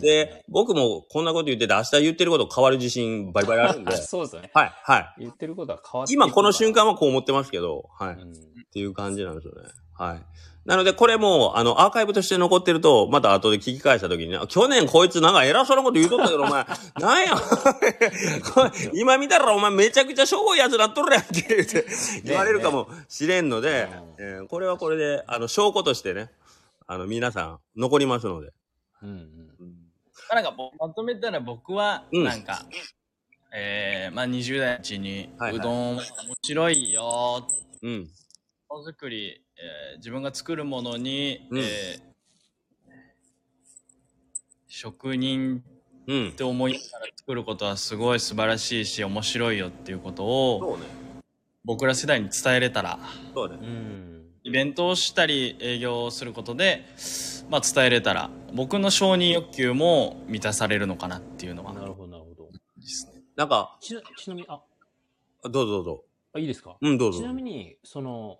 [0.01, 3.93] で僕もこんなこと言ってて、明日言ってること変わる自信バリバリあるんで。
[3.93, 4.51] あ そうですよね。
[4.53, 5.13] はい、はい。
[5.19, 8.13] 言ってることは変わって今この瞬間、間はこう思ってますけど、はい。
[8.13, 8.31] うん
[8.67, 9.69] っていう感じなんですよね。
[9.93, 10.25] はい。
[10.67, 16.65] なので、これも、あの、アーカイブとして残ってると、また後で聞き返した時にね、去年こいつなんか偉そうなこと言うとったけど、お前、
[16.99, 17.35] なんや、
[18.93, 21.85] 今見たらお前めちゃくちゃしょぼいやつなっとるやんけ、言って
[22.25, 26.29] 言われるかもしれんので、えーこれはこれで、あの、証拠としてね、
[26.85, 28.51] あの、皆さん残りますので。
[29.01, 29.47] うんうん。
[30.29, 32.65] まあなんかぼまとめたら僕はうんなんか、
[33.53, 36.01] えー、まあ20代のうちにはいはいうどん面
[36.41, 37.47] 白いよ
[37.81, 38.09] うん。
[38.69, 42.07] ものづくり、えー自分が作るものに、うんえー
[44.69, 45.63] 職人
[46.07, 46.31] うんっ。
[46.33, 50.85] て思いながら作ることはすごい素晴らしいし面白いよっていうことをそうね。
[51.65, 52.99] 僕ら世代に伝えれたら
[53.33, 53.65] そうねう。
[53.65, 54.23] ん。
[54.43, 56.85] イベントをしたり営業をすることで、
[57.49, 62.49] まあ、伝えれたら僕の承認欲求も満たされるのかなっていうのはなるほど、なるほど。
[62.77, 63.23] ですね。
[63.35, 64.61] なんか、ちなちなみに、あ、
[65.43, 66.03] どうぞどうぞ。
[66.33, 66.77] あいいですか？
[66.79, 67.23] うん、どうぞち。
[67.25, 68.39] なみに、その、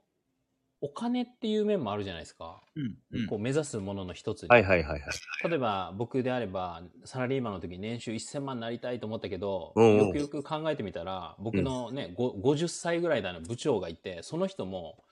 [0.79, 2.61] お金っていう面もあるじゃないですか。
[2.75, 2.79] う
[3.23, 4.49] んこう目指すものの一つに。
[4.49, 5.49] はいはいはいはい。
[5.49, 15.03] 例えば僕であればサラリーマンの時年収1000万になりたいと思ったけど、うんうんよくよく考えてみたら僕のね、ご50歳ぐらいだの部長がいてその人も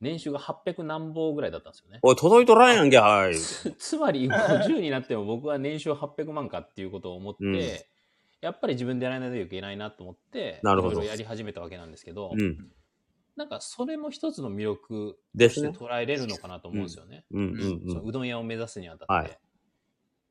[0.00, 1.98] 年収が800何本ぐらいだったんですよね。
[2.02, 3.34] おい、届いとらんやんけ、はい。
[3.34, 7.60] つつまり50になっても僕は年収800万かっていうことを思って、うん
[8.40, 12.72] やっぱり自分でやらないといけないなと思ってなるほどいろいろやり始めたわけなんですけど、うん。
[13.40, 15.68] なんかそれも一つの魅力として。
[15.70, 17.24] 捉えれるのかなと思うんですよね。
[17.30, 19.12] うどん屋を目指すにあたって。
[19.12, 19.38] はい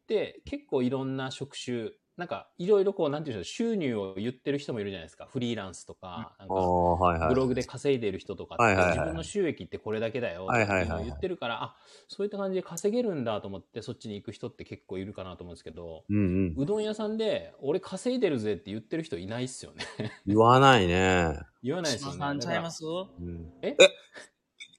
[0.05, 5.25] で、結構いろんな職種、なんかいろいろこう、なんていうんでしょう、収入を言ってる人もいるじゃないですか。
[5.25, 7.27] フリーランスとか、なんか。
[7.29, 10.65] ブログで稼いでる人とか自分の収益ってこれだけだよって
[11.05, 11.75] 言ってるから、あ、
[12.09, 16.19] そういった感じで稼げるんだと思って、そっちに行く人って結構いるかなと思うんですけど、うんう
[16.51, 16.55] ん。
[16.57, 19.85] うどん屋さんで、俺稼いでるぜって言ってる人いないっすよね。
[20.27, 21.39] 言わないね。
[21.63, 22.17] 言わないですよね。
[22.17, 22.83] 大島さんちゃいます？
[22.85, 22.89] う
[23.23, 23.53] ん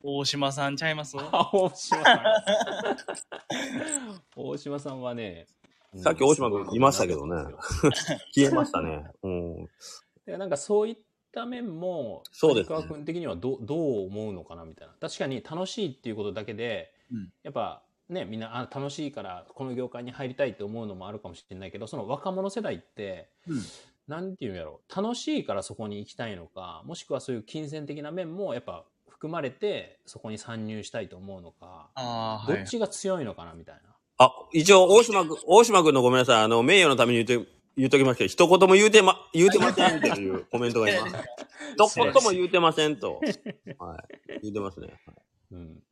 [0.03, 1.17] 大島さんちゃいます？
[1.21, 2.21] あ大島さん。
[4.37, 5.60] 大島さんはね、うん
[5.97, 7.37] さっき大島君いましたけどね
[8.35, 9.05] 消えましたね。
[9.23, 9.69] うん。
[10.27, 10.97] でなんかそういっ
[11.31, 14.95] った面も、そうですね川君的にはどうどう思うのかなみたいな。
[15.01, 23.63] 確かに楽しいっていうことだけで、うんやっぱね、みんなあ楽しいからこの業界に入りたいって思うのもあるかもしれないけど、その若者世代って、うん
[24.09, 32.57] なんていうんやろ楽しいからそこに行きたいのか、もしくはそういう金銭的な面もやっぱ含まれて、そこに参入したいと思うのか、ああ、はい。
[32.59, 33.90] どっちが強いのかなみたいな。
[34.23, 36.43] あ、一応、大島君、大島君のごめんなさい。
[36.43, 41.07] あの、名誉のために言うて、言うときますけど、一言も言うてま、言うてませんっていうコメントが今。
[41.75, 43.19] 一言も言うてませんと。
[43.79, 43.97] は
[44.29, 44.41] い。
[44.43, 44.89] 言うてますね。
[45.53, 45.83] うん。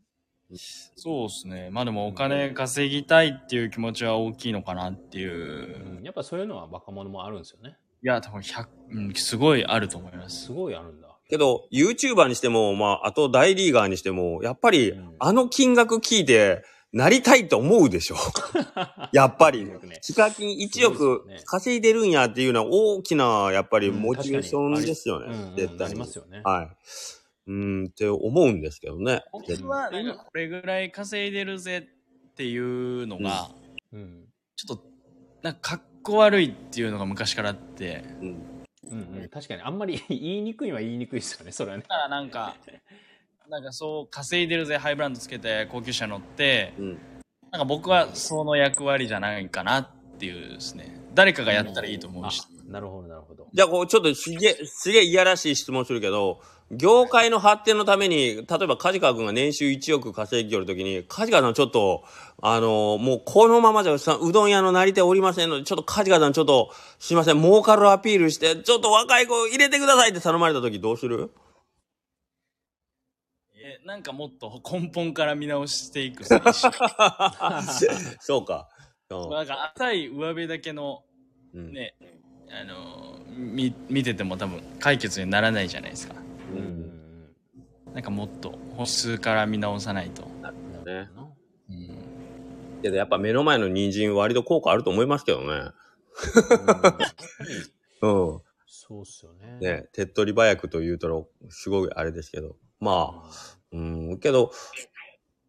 [0.96, 1.70] そうですね。
[1.70, 5.98] まあでもお金稼ぎたいっていう気持ちは大きいのかなっていう。
[5.98, 7.78] うんやっぱそういうのは若者もあるんですよね。
[8.02, 10.46] いや、多分100、うん、すごいあると思います。
[10.46, 11.08] すごいあるんだ。
[11.28, 16.62] けど、YouTuber にしても、まあ、あと大リーガーにしても、やっぱりうん、あの金額聞いて、
[16.92, 18.16] なりたいと思うでしょ。
[19.12, 19.78] やっぱりね。
[20.02, 25.26] ヒカキン1すごい億稼いでるんやっていうのは大きな、やっぱりうんモチベーションですよね。
[25.26, 26.06] うんうん絶対にありま。
[26.06, 26.40] すよね。
[26.44, 26.76] はい。
[27.48, 29.22] うん、って思うんですけどね。
[29.32, 33.50] 僕は、これぐらい稼いでるぜっていうのが、
[33.92, 34.26] うん。
[34.56, 34.84] ちょっと、
[35.42, 38.58] なんかかっこ悪いっていうのが昔からあって、うん。
[38.90, 41.82] うんうん、確かにあんまり言いにくいは言いにくいですよね、それはね。
[41.82, 42.56] だからなんか、
[43.50, 46.98] なんかそう稼いでるぜ、ハイブランドつけて高級車乗って、うん。
[47.50, 49.88] なんか僕はその役割じゃないかなっ
[50.18, 51.00] ていうですね。
[51.14, 52.42] 誰かがやったらいいと思うし。
[52.68, 53.46] あなるほど、なるほど。
[53.50, 62.04] じゃあ、こう、ちょっとすげえ、すげえいやらしい質問するけど、業界の発展のために、例えば梶川君が年収1億稼ぎよるときに、梶川さんちょっと、
[62.42, 71.30] あのもうこのままじゃさうどん屋のなり手おりませんので、ちょっと梶川さんちょっと、すいません、儲かるアピールして、ちょっと若い子入れてくださいって頼まれたときどうする？
[71.30, 71.47] え
[73.88, 76.22] なんかもっと根本から見直していく。
[76.22, 76.36] そ
[78.36, 78.68] うか。
[79.10, 81.04] うなんか浅い上辺だけの
[81.56, 81.72] ん。
[81.72, 81.94] ね、
[82.50, 86.16] あのみ見てても多分解決にならないじゃないですか。
[86.52, 86.66] うんうんう。
[86.66, 87.94] うんん。
[87.94, 90.30] なんかもっと本質から見直さないと。
[90.42, 91.28] なるほどな
[91.70, 91.88] うん
[92.82, 95.46] けどやっぱ目の前の人参割と効果あると思いますけどね。
[98.02, 98.40] うんうん。
[98.66, 99.56] そうっすよね。
[99.60, 102.56] ね、手っ取り早くと言うと、すごいあれですけど。
[102.80, 104.50] まあ、うん、けど、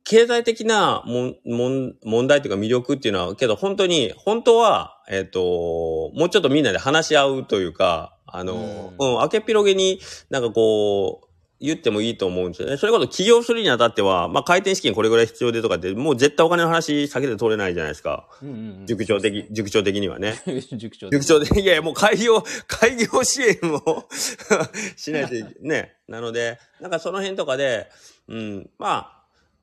[0.04, 8.54] 経済的なもんもん問題というか魅力っていうのは、けど本当に、本当は、えっ、と、もうちょっとみんなで話し合うというか、あの、
[9.00, 10.00] ううんん、明けっぴろげに
[10.30, 11.29] なんかこう、
[11.62, 12.78] 言ってもいいと思うんですよね。
[12.78, 18.28] それこそ起業するにあたっては、まあ回転資金これぐらい必要でとかって、もう絶対お金の話避けて通れないじゃないですか。
[18.42, 20.42] うんうんうん塾長的、塾長的にはね。
[20.74, 24.08] 塾長塾長で、いやいや、もう開業、 開業支援を
[24.96, 25.98] しないといけね。
[26.08, 27.90] なので、なんかその辺とかで、
[28.28, 29.20] うん、まあ、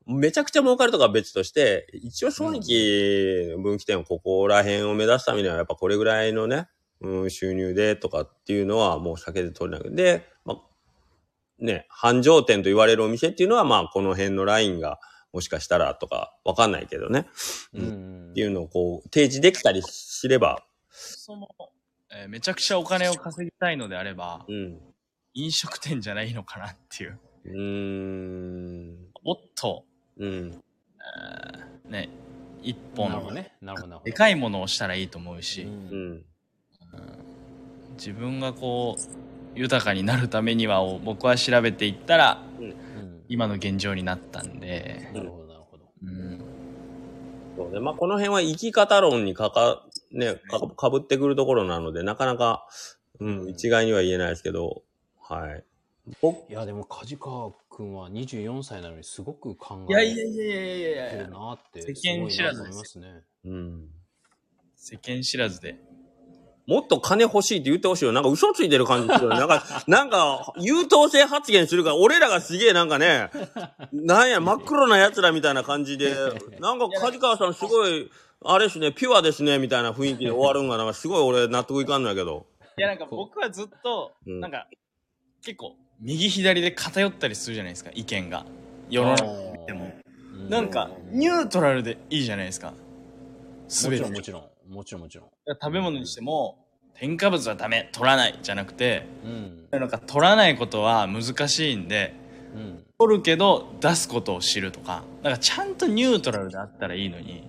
[0.07, 6.69] めちゃくちゃ儲かるとかは別として、一応正直、分岐点をここら辺を目指すためには、やっぱこれぐらいのね、
[7.01, 10.36] うん、収入でとかっていうのはもう避けて取れなくて、で、まあ、
[11.59, 14.99] ね、繁盛店と言われるお店っていうのは、まあ、この辺のラインが、
[15.33, 17.27] もしかしたらとか、わかんないけどね。
[17.75, 21.49] うんうんっていうのをこう、提示できたりすれば、そも、
[22.11, 24.79] えーめちゃくちゃお金を稼ぎたいのであれば、うん。
[25.33, 27.19] 飲食店じゃないのかなっていう。
[27.47, 28.97] うーん。
[29.23, 29.85] もっと、
[30.19, 30.63] うん。
[31.87, 32.09] えーね、
[32.63, 33.57] 一本のなるほどね。
[33.63, 34.11] なるほど、なるほど。
[34.11, 36.25] でかいものをしたらいいと思うし、うんうん。
[37.97, 39.26] 自分がこう、
[39.57, 42.87] 豊かになるためにはを僕は調べていったら、うん
[43.29, 45.85] 今の現状になったんで、なるほど、なるほど。
[46.03, 46.41] うん、
[47.57, 47.81] そうね。
[47.81, 52.67] まあ、この辺は生き方論にかか、ね、かかぶってくるところなので、なかなか、
[53.19, 54.83] うん、一概には言えないですけど、
[55.21, 55.65] はい。
[56.21, 63.01] 僕、いや、でも、梶川君は24歳なのにすごく考えいやいやいやいやいやいやてるなって、世間知らずです。
[63.45, 63.89] うん。
[64.77, 65.81] 世間知らずで。
[66.67, 68.13] もっと金欲しいって言ってほしいよ。
[68.13, 69.35] なんか嘘ついてる感じするよ。
[69.35, 73.31] なんか、 なんか、優等生発言するから、俺らがすげえなんかね、
[73.93, 76.13] なんや、真っ黒な奴らみたいな感じで、
[76.59, 78.11] なんか、梶川さんすごい、
[78.45, 82.47] あれですね、ピュアですね、みたいな雰囲気で終わるんが、なんかすごい俺納得いかんのやけど。
[82.79, 84.67] いやなんか僕はずっと、うんなんか、
[85.43, 88.45] 結構、右左で偏ったりするじゃないですか、意見が。
[88.91, 89.25] 世の中
[89.67, 89.93] でも。
[90.49, 92.75] うなんか、ニュートラルでいいじゃないですか。
[93.69, 94.49] すべてもちろん、。
[94.69, 95.03] もちろん。
[95.03, 95.29] もちろん。
[95.61, 96.65] 食べ物にしても、
[96.95, 99.29] 添加物はダメ、取らない、じゃなくて、う
[99.77, 99.81] ん。
[99.81, 102.15] なんか取らないことは難しいんで、
[102.55, 102.85] うん。
[102.99, 107.49] 取るけど出すことを知るとか、なんかちゃんとニュートラルであったらいいのに、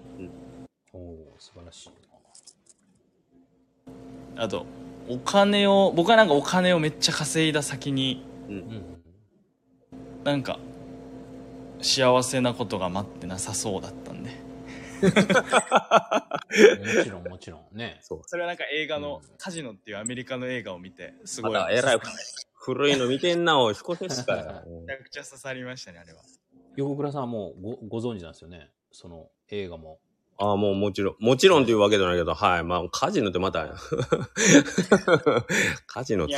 [0.93, 1.91] おお素晴らしい
[4.39, 4.65] あと、
[5.09, 8.55] お金を、僕はなんかお金をめっちゃ稼いだ先に、な。
[8.55, 9.03] うん。
[10.23, 10.59] なんか、
[11.81, 14.46] 幸せなことが待ってなさそうだったんで。
[15.01, 15.09] も
[17.03, 17.77] ちろん、もちろん。
[17.77, 17.99] ね。
[18.01, 18.21] そう。
[18.25, 21.53] それはなんか映画のうんカジノっていうアメリカの映画を見て、すごい。
[21.53, 21.99] また、えらい、
[22.53, 23.75] 古いの見てんな、おい。
[23.75, 24.63] 少しですかよ。
[24.87, 26.21] めちゃくちゃ刺さりましたね、あれは。
[26.75, 28.69] 横倉さんはもうごご存知なんですよね。
[28.91, 29.99] その映画も。
[30.39, 31.15] ああ、もうもちろん。
[31.19, 32.63] もちろんというわけじゃないけど、はい。
[32.63, 33.73] まあ、カジノってまた、
[35.87, 36.35] カジノって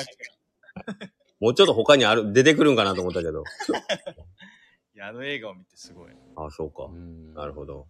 [1.39, 3.43] もうちょっと他にある、出てくるんかなと思ったけど。
[4.99, 6.12] やあの映画を見てすごい。
[6.36, 6.91] ああ、そうかう。
[6.91, 7.88] んなるほど。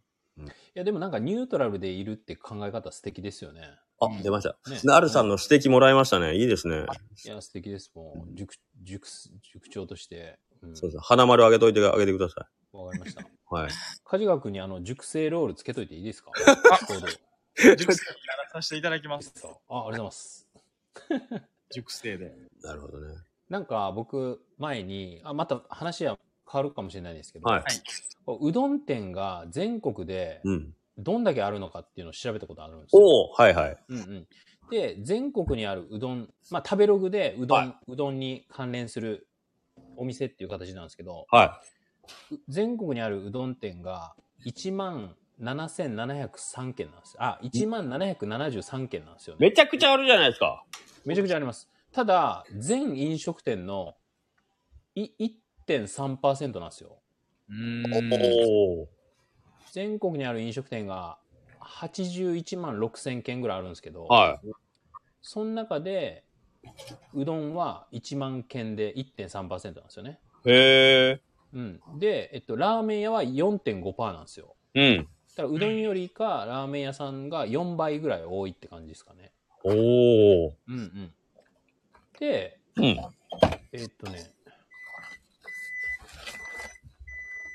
[0.47, 3.77] いや、でもなんかニュートラルでいるって考え方素敵ですよね。
[3.99, 4.57] あ、出ました。
[4.85, 6.35] なるさんの指摘もらいましたね。
[6.35, 6.85] いいですね。
[7.25, 7.91] いや、素敵です。
[7.95, 9.07] もう、塾、塾、
[9.53, 10.39] 塾長として。
[10.61, 11.03] うん、そうです。
[11.03, 13.21] 花丸あげといてあげてくださわかりました。
[13.21, 13.25] い。
[13.49, 13.71] はい。
[14.03, 16.31] 梶川君にあの、熟成ロールつけといていいですか？
[16.31, 17.07] コード
[17.75, 19.33] 熟成やらさせていただきます。
[19.43, 20.47] あ、ありがとうございます。
[21.71, 22.33] 熟成で。
[22.61, 23.15] なるほどね。
[23.49, 26.17] なんか僕、前に、あ、また話は
[26.51, 27.63] 変わるかもしれないですけど、はい。
[28.27, 30.73] うどん店が全国でうん。
[30.97, 32.99] どんだけあるのかっていうのを調べたことあるんですよ。
[33.01, 33.77] おおはいはい。
[33.89, 34.27] うんうん。
[34.69, 39.27] で、全国にあるうどん、まあ食べログでうどん、はうどんに関連する
[39.97, 41.61] お店っていう形なんですけど、は
[42.31, 47.23] う全国にあるうどん店が1万7703件なんですよ。
[47.23, 49.39] あ、1万773件なんですよい。
[49.39, 49.47] ね。
[49.49, 50.63] めちゃくちゃあるじゃないですか。
[51.05, 51.69] めちゃくちゃあります。
[51.93, 53.95] ただ、全飲食店の
[54.95, 55.09] い
[55.69, 56.97] 1.3%なんですよ。
[59.71, 61.19] 全国にある飲食店が
[61.61, 64.47] 81万6000件ぐらいあるんですけど、はい。
[65.21, 66.25] その中で、
[67.13, 70.19] うどんは1万件で1.3%なんですよね。
[70.45, 71.21] へえ。
[71.53, 71.81] うん。
[71.99, 74.55] で、えっと、ラーメン屋は4.5%なんですよ。
[74.73, 74.97] うん。
[75.35, 79.31] だからうどんよりかラーメン屋さんが4倍ぐらい多いって感じですかね。
[79.63, 81.13] おおうんうん。
[82.19, 82.97] で、うん。
[83.71, 84.31] えっとね、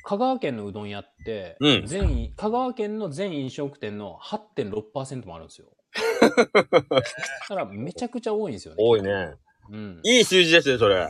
[0.05, 5.69] 香川県のうどん屋って、うん全香川県の全飲食店の8.6%もあるんですよ。
[6.53, 8.85] だからめちゃくちゃ多いんですよね。
[8.85, 9.35] 多いね。
[9.71, 10.01] うん。
[10.05, 11.09] いい数字ですね、それ。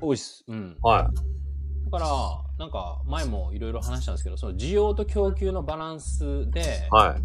[0.00, 0.44] 多いっす。
[0.48, 0.76] うん。
[0.80, 1.10] は
[1.84, 2.06] だから、
[2.58, 6.64] なんか前もいろいろ話したんですけど、その需要と供給のバランスで、い。
[6.90, 7.22] はい。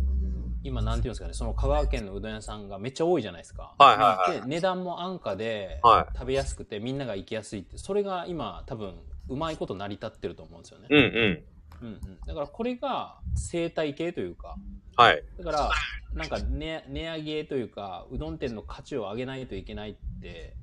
[0.62, 3.76] 今なんていうんですかね、その香川県のうどん屋さんがめっちゃ多いじゃないですか。
[3.78, 8.95] はいはいはいで、値段も安価で、はい食べやすくてみんなが行きやすいって、それが今多分
[9.30, 10.88] うまいこと成り立ってると思うんですよね。
[10.89, 11.43] うんうん。
[11.82, 12.19] うんうん。
[12.25, 14.57] だからこれが生態系というか、
[14.97, 15.23] はい。
[15.38, 15.71] だから、
[16.13, 20.55] なんか値値上げというか、うどん店の価値を上げないといけないって、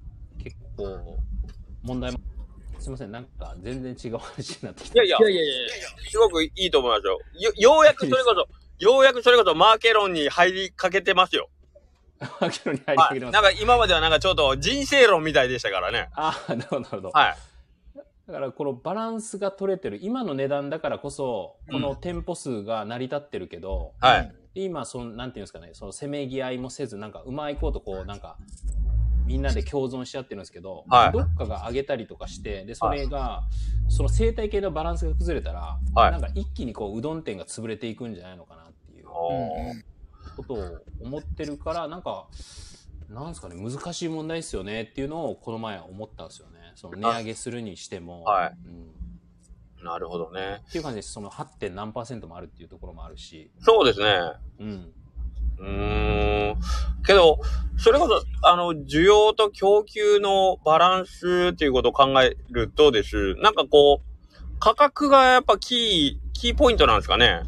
[0.42, 1.18] 結構
[1.82, 2.18] 問題も、
[2.78, 5.02] すいません、なんか全然違う話になってきた。
[5.02, 7.20] いやいや、いやいやすごくいいと思いますよ。
[7.40, 8.48] よ、ようやくそれこそ、
[8.84, 11.48] ようやくそれこそマーケロンに入りかけてますよ。
[12.20, 13.08] マーケロに入りはい。
[13.08, 13.34] かけてます。
[13.34, 16.08] なんか今まではなんかちょっと人生論みたいでしたからね。
[16.14, 17.10] ああ、なるほど、なるほど。
[17.12, 17.36] はい。
[18.26, 24.34] だからこのバランスが取れてる、今の値段だからこそ、この店舗数が成り立ってるけど、はい。
[24.54, 28.36] で今、その、なんていうんですかね、そのせめぎ合いもせず、なんかうまいことこう、なんか、
[29.26, 31.12] みんなで共存し合ってるんですけど、はい。
[31.12, 33.44] どっかが上げたりとかして、で、それが、
[33.88, 36.10] その生態系のバランスが崩れたら、はい。
[36.10, 39.06] なんか一気にこう、うどん店が潰れていくんじゃないのかなっていう
[40.36, 42.26] ことを思ってるから、なんか、
[43.08, 46.65] なんですかね、難しい問題ですよねっていうのをこの前思ったんですよね。
[46.76, 48.22] その値上げするにしても。
[48.24, 49.84] はいうん。
[49.84, 50.62] なるほどね。
[50.68, 51.12] っていう感じです。
[51.12, 51.46] その 8.
[51.58, 53.50] 点何パーセントもあるっていうところもあるし。
[53.60, 54.06] そうですね。
[54.60, 54.92] うん。
[55.58, 56.56] うーん。
[57.06, 57.38] けど、
[57.78, 63.34] それこそ、あの、需要と供給のバランスっていうことを考えるとです。
[63.36, 67.42] なんかこう、価格がやっぱキー、キーポイントなんですかね。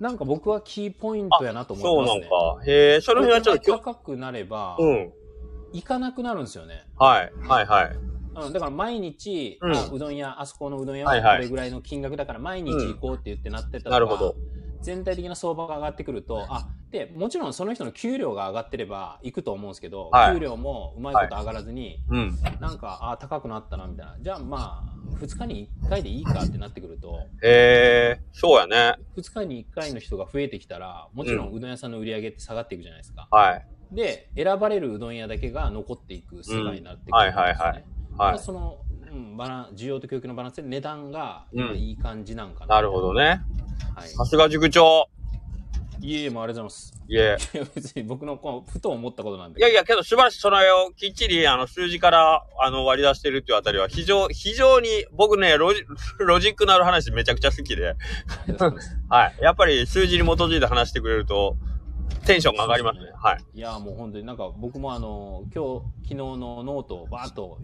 [0.00, 2.20] なんか僕はキーポイントやなと思そういますね。
[2.20, 2.64] なんか。
[2.64, 5.12] へえ、その辺はちょっと高くなれば、うん。
[5.72, 6.86] 行かなくなるんですよね。
[6.98, 7.32] はい。
[7.46, 7.96] はいはい。
[8.46, 14.36] うん、だから毎日、うんあうどん屋、あそこのうどん屋はこれぐらいの金額だから毎日行こうって言ってなってたら、なるほど。
[14.82, 22.38] 全体的な相場が上がってくると、あ、で、もちろんその人の給料が上がってれば行くと思うんですけど、はい給料もうまいこと上がらずに、うん。
[22.60, 24.16] なんか、あ、高くなったな、みたいな。
[24.20, 28.94] じゃあまあ、2日に1回でいいかってなってくると、へえ、そうやね。
[29.16, 33.28] 2日に1回の人が増えてきたら、もちろんうどん屋さんの売り上げって下がっていくじゃないですか。
[33.30, 33.66] はい。
[33.92, 37.48] で、選ばれるうどん屋だけが残っていく世界になってくるんですよね。
[37.48, 38.38] うんはいはいはいはい。
[38.38, 38.78] その、
[39.10, 42.76] うん、バラン需要と供給のバランスで値段がうん今いい感じなんかな。
[42.76, 43.42] なるほどね。
[43.94, 44.08] はい。
[44.08, 45.08] さすが塾長。
[46.02, 47.00] いえいえ、もうありがとうございます。
[47.08, 47.36] いえ。
[47.54, 49.60] いや別に僕のこうふと思ったことなんで。
[49.60, 50.38] いやいや、けど素晴らしい。
[50.38, 55.84] それをきっちり、あの、数字から、あの、割り出してるっていうあたりは、非常、非常に、僕ね、ロジ、
[56.18, 57.96] ロジックのある話めちゃくちゃ好きで。
[59.10, 59.38] はい。
[59.42, 61.56] やっぱり数字に基づいて話してくれると、
[62.26, 63.12] テンションが上がりますね。
[63.16, 63.44] はい。
[63.54, 67.58] いや、もう本当になんか僕もあの、今日、昨日のノートをバーッと、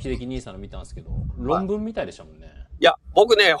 [0.00, 2.48] 秀樹兄さんの見たんですけど、論文みたいでしたもんね。
[2.80, 3.54] いや、僕ね、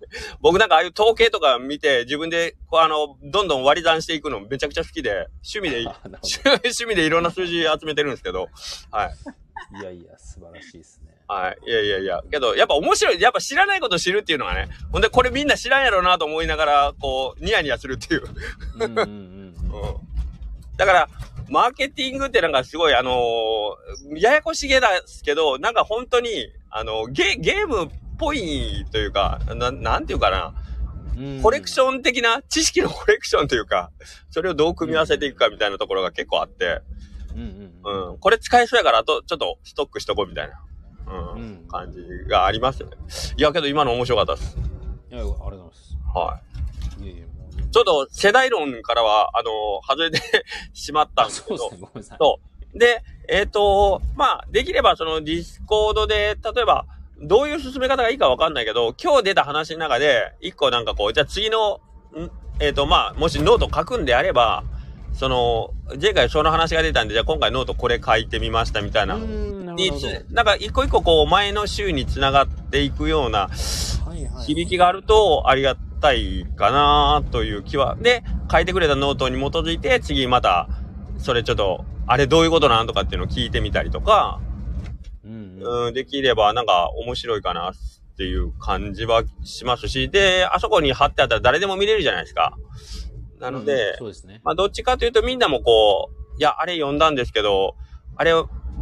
[0.40, 5.84] 僕なんかああいう統計とか見て、自分で、こうあの、どんどん割り算していくのめちゃくちゃ好きで、趣味で、
[6.64, 8.48] 趣味でいろんな数字集めてるんですけど、
[8.90, 9.14] はい。
[9.72, 11.16] どいやいや、素晴らしいですね。
[11.28, 11.58] はい。
[11.66, 12.22] いやいやいや。
[12.30, 13.20] けど、やっぱ面白い。
[13.20, 14.68] やっぱ知らないこと知るっていうのがね。
[14.92, 18.24] ほんで、これみんな知らんやろうなと思いながら、こう、ニヤニヤするっていう。
[18.78, 19.45] うんうんうん
[19.82, 19.88] うん。
[19.88, 19.96] うん。
[20.76, 21.08] だから、
[21.48, 30.54] マーケティングってなんかすごい、あのーややこしげですけど、なんか本当に、あの、ゲ、ゲームっぽいというか、ななんていうかな。
[31.42, 32.02] コレクション。
[32.02, 33.90] 的な、知識のコレクションというか、
[34.30, 36.82] それをどう組み合わせていくかみたいなところが結構あって、
[37.34, 38.10] うんうんうん。
[38.12, 38.18] うん。
[38.18, 40.62] これ使えそうやから、あと、ちょっとストックしとこうみたいな、
[41.34, 42.96] うん、うん感じがありますよね。
[43.36, 44.56] いや、けど今の面白かったです。
[45.10, 45.96] いや、ありがとうございます。
[46.14, 46.40] は
[47.00, 47.04] い。
[47.04, 47.26] いやいや。
[47.70, 49.50] ちょっと世代論からは、あの
[49.86, 50.20] 外れて
[50.72, 51.88] しまったんあ、ですけどそうです、ね。
[51.92, 52.18] ごめんなさい。
[52.18, 52.40] そ
[52.74, 52.78] う。
[52.78, 56.86] で、えっ、と、まあ、できればそのディスコードで、例えば、
[57.20, 61.80] どういう進め方がいいかわかんないけど、今日出た話の中で、一個なんかこう、じゃあ次の、
[62.16, 62.30] ん？
[62.60, 64.64] えっ、と、まあ、もしノート書くんであれば、
[65.12, 69.14] その、前回その話が出たんで、じゃあ今回ノートこれ書いてみましたみたいな。
[69.16, 69.90] うーんなるに
[70.30, 73.48] なんか一個一個こう、前の週につながっていくような。
[74.46, 77.96] 響きがあるとありがたいかなという気は。
[78.00, 80.68] で、書いてくれたノートに基づいて、次また、
[81.18, 84.40] それちょっと、あれどういうことなんとかっていうのを聞いてみたりとか、
[85.24, 87.72] うんできればなんか面白いかなっ
[88.16, 92.56] ていう感じはしますし、で、あそこに貼ってあったら誰でも見れるじゃないですか。
[93.40, 94.40] なので、うんそうですね。
[94.44, 97.74] まあどっちかというとみんなもこう、いや、あれ読んだんですけど、
[98.16, 98.32] あれ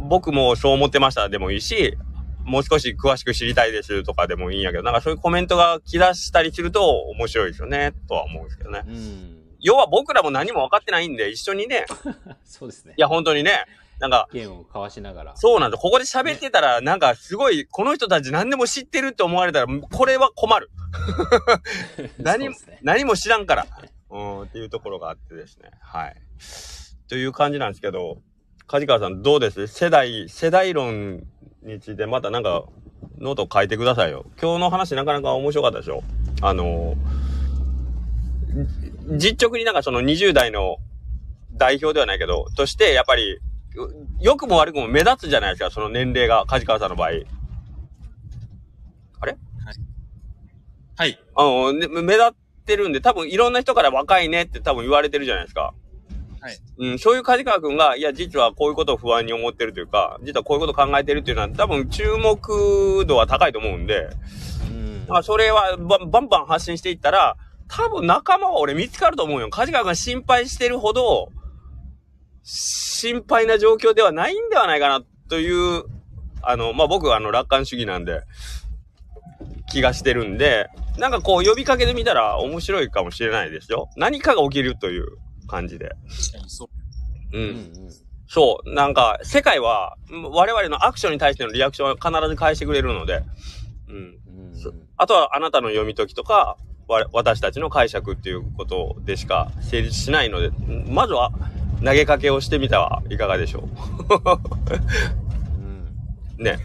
[0.07, 1.97] 僕もそう思ってましたでもいいし、
[2.45, 8.83] もう少し詳しく知りたいですとかでもいいんやけど、なんかそういうコメントが来だしたりすると面白いですよね、とは思うんですけどね。
[8.87, 9.41] うん。
[9.59, 11.85] 要は僕らも何も分かってないんで、一緒にね、
[12.45, 13.01] そうですねい。
[13.01, 13.65] や本当にね、
[13.99, 15.35] なんか、ゲームを交わしながら。
[15.37, 15.81] そうなんです。
[15.81, 20.69] ここで喋ってたら、なんかすごい、この人たち何でも知ってるって思われたら、これは困る。
[22.19, 23.65] 何もね何も知らんから。
[24.09, 25.71] うん、っていうところがあってですね。
[25.81, 26.15] はい。
[27.07, 28.21] という感じなんですけど、
[28.67, 29.67] 梶川さんどうです？
[29.67, 31.23] 世代、世代論
[31.65, 32.65] についてまたなんか、
[33.17, 34.25] ノート書いてくださいよ。
[34.41, 36.03] 今日の話なかなか面白かったでしょ
[36.41, 36.95] あの、
[39.17, 40.77] 実直になんかその20代の
[41.53, 43.39] 代表ではないけど、として、やっぱり、
[44.21, 47.09] 良くも悪くも目立つじゃないですか、その年齢が、梶川さんの場合。
[50.97, 51.19] はい。
[51.35, 52.33] あの、ね、目立っ
[52.65, 55.73] てるんで、多分いろんな人から若いねって多分言われてるじゃないですか。
[56.45, 56.59] はい。
[56.77, 64.09] うん、そういう梶川くんが、いや、実はこういうことを不安に思ってるというか、実はこういうことを考えてるっていうのは、多分注目度は高いと思うんで、
[64.69, 65.05] うん。
[65.07, 67.35] まあ、それはバンバンバン発信していったら、
[67.67, 69.49] 多分仲間は俺見つかると思うよ。
[69.49, 71.29] 梶川が心配してるほど、
[72.43, 75.85] 心配な状況ではないんではないかな、という、
[76.43, 78.21] あの、まあ、僕はあの、楽観主義なんで、
[79.71, 80.69] 気がしてるんで、
[80.99, 83.89] なんかこう呼びかけてみたら面白いかもしれないですよ。
[83.97, 85.17] 何かが起きるという
[85.47, 85.95] 感じで。
[86.47, 86.69] そ
[87.33, 87.37] う。
[87.37, 87.39] う。
[87.39, 87.71] うんん
[88.27, 88.73] そう。
[88.73, 93.23] なんか、世界は、ん我々のアクションに対してのリアクションは必ず返してくれるので、
[93.87, 93.95] うん。
[93.95, 94.47] うん。
[94.49, 101.31] うんそあとはあなたの読み解きとか、わ私たちの解釈っていうことでしか成立しないので、んまずは
[101.83, 103.67] 投げかけをしてみてはいかがでしょ
[105.57, 105.95] うん。
[106.39, 106.41] う。
[106.43, 106.59] ね。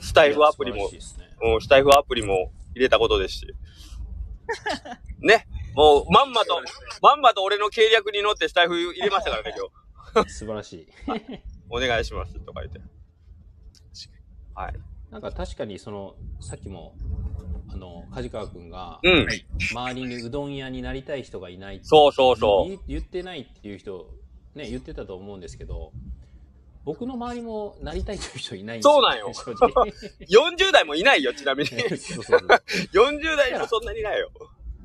[0.00, 0.98] スタイフアプリもね
[1.42, 3.54] うん、スタイフアプリも入れたことですし。
[5.20, 5.46] ね。
[5.74, 6.60] もう、まんまと、
[7.02, 10.30] まんまと俺の計略に乗ってスタイフ入れましたからね、今日。
[10.32, 10.88] 素晴らしい。
[11.70, 12.80] お願いします、とか言って。
[14.54, 14.74] はい。
[15.10, 16.96] なんか確かにその、さっきも、
[17.68, 19.26] あの、梶川くんが、うん。
[19.26, 22.68] はい周りにうどん屋になりたい人がいないってそうそうそう。
[22.68, 24.10] 言言ってないっていう人、
[24.54, 25.92] ね、言ってたと思うんですけど、
[26.84, 29.92] 僕の周りもなりたいという人いないんですそうなんよ正直。
[30.56, 31.68] 40代もいないよ、ちなみに。
[31.68, 32.40] そうそうそう
[32.92, 34.30] 40 代もそんなにいないよ。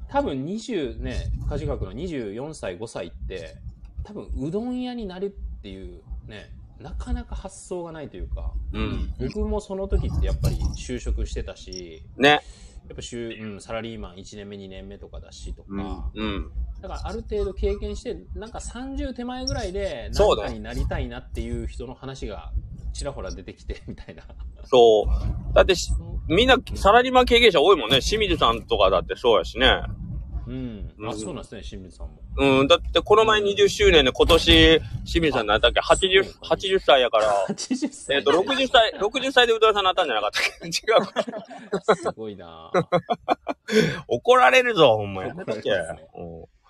[0.10, 3.56] 多分20ね、梶川君の24歳、5歳って、
[4.04, 9.14] 多分うどん屋になるっていうね、なかなか発想がないというか、うん。
[9.20, 12.42] 僕もその時ってやっぱり就職してたし、ね。
[12.88, 16.24] やっぱ就、うん、サラリーマン1年目、2年目とかだしとか、うん。
[16.24, 16.52] うん。
[16.82, 22.52] だからある程度経験して、なんか30手前ぐらいで何かになりたいなっていう人の話が
[22.96, 24.24] ちらほら出てきてみたいな。
[24.64, 25.54] そう。
[25.54, 25.92] だってし、
[26.28, 28.00] みんなサラリーマン経験者多いもんね。
[28.00, 29.82] 清水さんとかだってそうやしね。
[30.48, 30.92] うん。
[31.02, 32.22] あ、うんそうなんですね、清水さんも。
[32.38, 32.68] うん。
[32.68, 37.46] だってこの前20周年で今年、清水さん何だっけ ?80、80歳やから。
[37.50, 38.18] 80歳。
[38.18, 40.68] えっ、と、60歳、 60歳でうどん屋さんになったんじゃなかったっけ？
[40.68, 41.96] 違うか。
[41.96, 42.72] すごいな
[44.08, 45.34] 怒られるぞ、ほんまや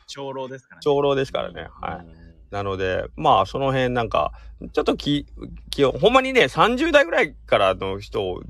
[0.08, 0.82] 長老ですからね。
[0.84, 1.68] 長老ですからね。
[1.82, 2.06] はい。
[2.06, 2.08] い。
[2.52, 4.32] なので、まあ、その辺なんか、
[4.72, 5.26] ちょっと気、
[5.70, 8.42] 気を、ほんまにね、30代ぐらいからの人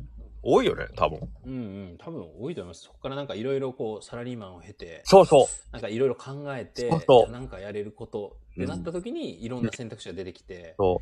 [0.48, 1.20] 多いよね、多分。
[1.43, 1.58] うんう
[1.93, 1.98] ん。
[1.98, 2.84] 多分多いと思います。
[2.84, 5.74] そこからなんかいろいろこう、サラリーマンを経て、そうそう。
[5.74, 11.02] なんかいろいろ考えて、そうなんかやれることってなった時に、いろんな選択肢が出てきて、そ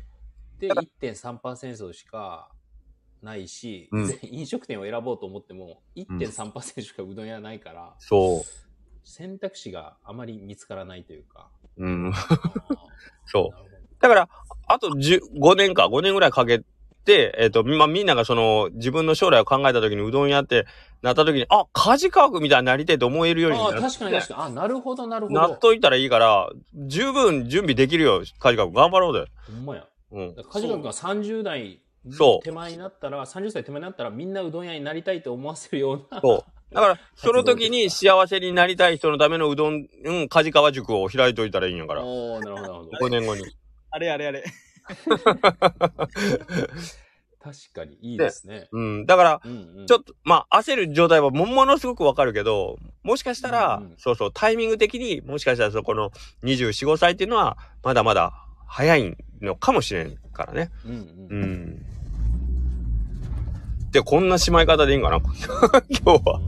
[0.58, 2.50] で、1.3%しか
[3.20, 8.44] ないし、うんで 飲食店を選ぼうと思っても、1.3%しかうどん屋ないから、そ
[9.04, 11.50] 選択肢があまり見つからないというか。
[11.76, 11.84] う。
[11.84, 12.12] うん。
[13.26, 14.00] そう。
[14.00, 14.28] だから、
[14.66, 16.64] あと10 5年か、5年ぐらいかけて、
[17.12, 20.66] えっ、と、まあ、みんながその、自分の将来を考えた時にうどん屋って
[21.02, 24.42] なった時に、あ、家事科学みたいになりたいと思えるようにああ、な確かに確かに。
[24.42, 25.40] あ、なるほど、なるほど。
[25.40, 28.74] なっといたらいいから、十分準備できるよ、家事科学。
[28.74, 29.26] 頑張ろうで。
[29.46, 29.86] ほんまや。
[30.12, 30.34] うん。
[30.34, 31.80] だから梶川君が30代
[32.10, 36.20] そう手前になったら、30歳手前になったら、みんなうどん屋になりたいと思わせるような。
[36.20, 36.74] そう。
[36.74, 42.04] だから、その時に幸せになりたい人のためのうどん、うん、梶川塾を開いといたらいいんやから。
[42.04, 42.90] おーなるほど、なるほど。
[43.06, 43.44] 5年後に。
[43.90, 44.44] あれあれあれ。
[47.44, 48.68] 確かに、いいですね。
[48.72, 49.06] うん。
[49.06, 49.86] だから、うんうん。
[49.86, 56.10] ちょっと、まあ、焦る状態はもものすごくわかるけど、もしかしたら、うんうんそうそう、タイミング的に、もしかしたらそこの
[56.42, 58.32] 24、5歳っていうのは、まだまだ
[58.66, 60.70] 早いのかもしれんからね。
[60.86, 60.96] うんう。
[61.30, 61.86] うんん。
[63.90, 65.20] で、こんなしまい方でいいんかな？
[65.20, 66.40] 今日は。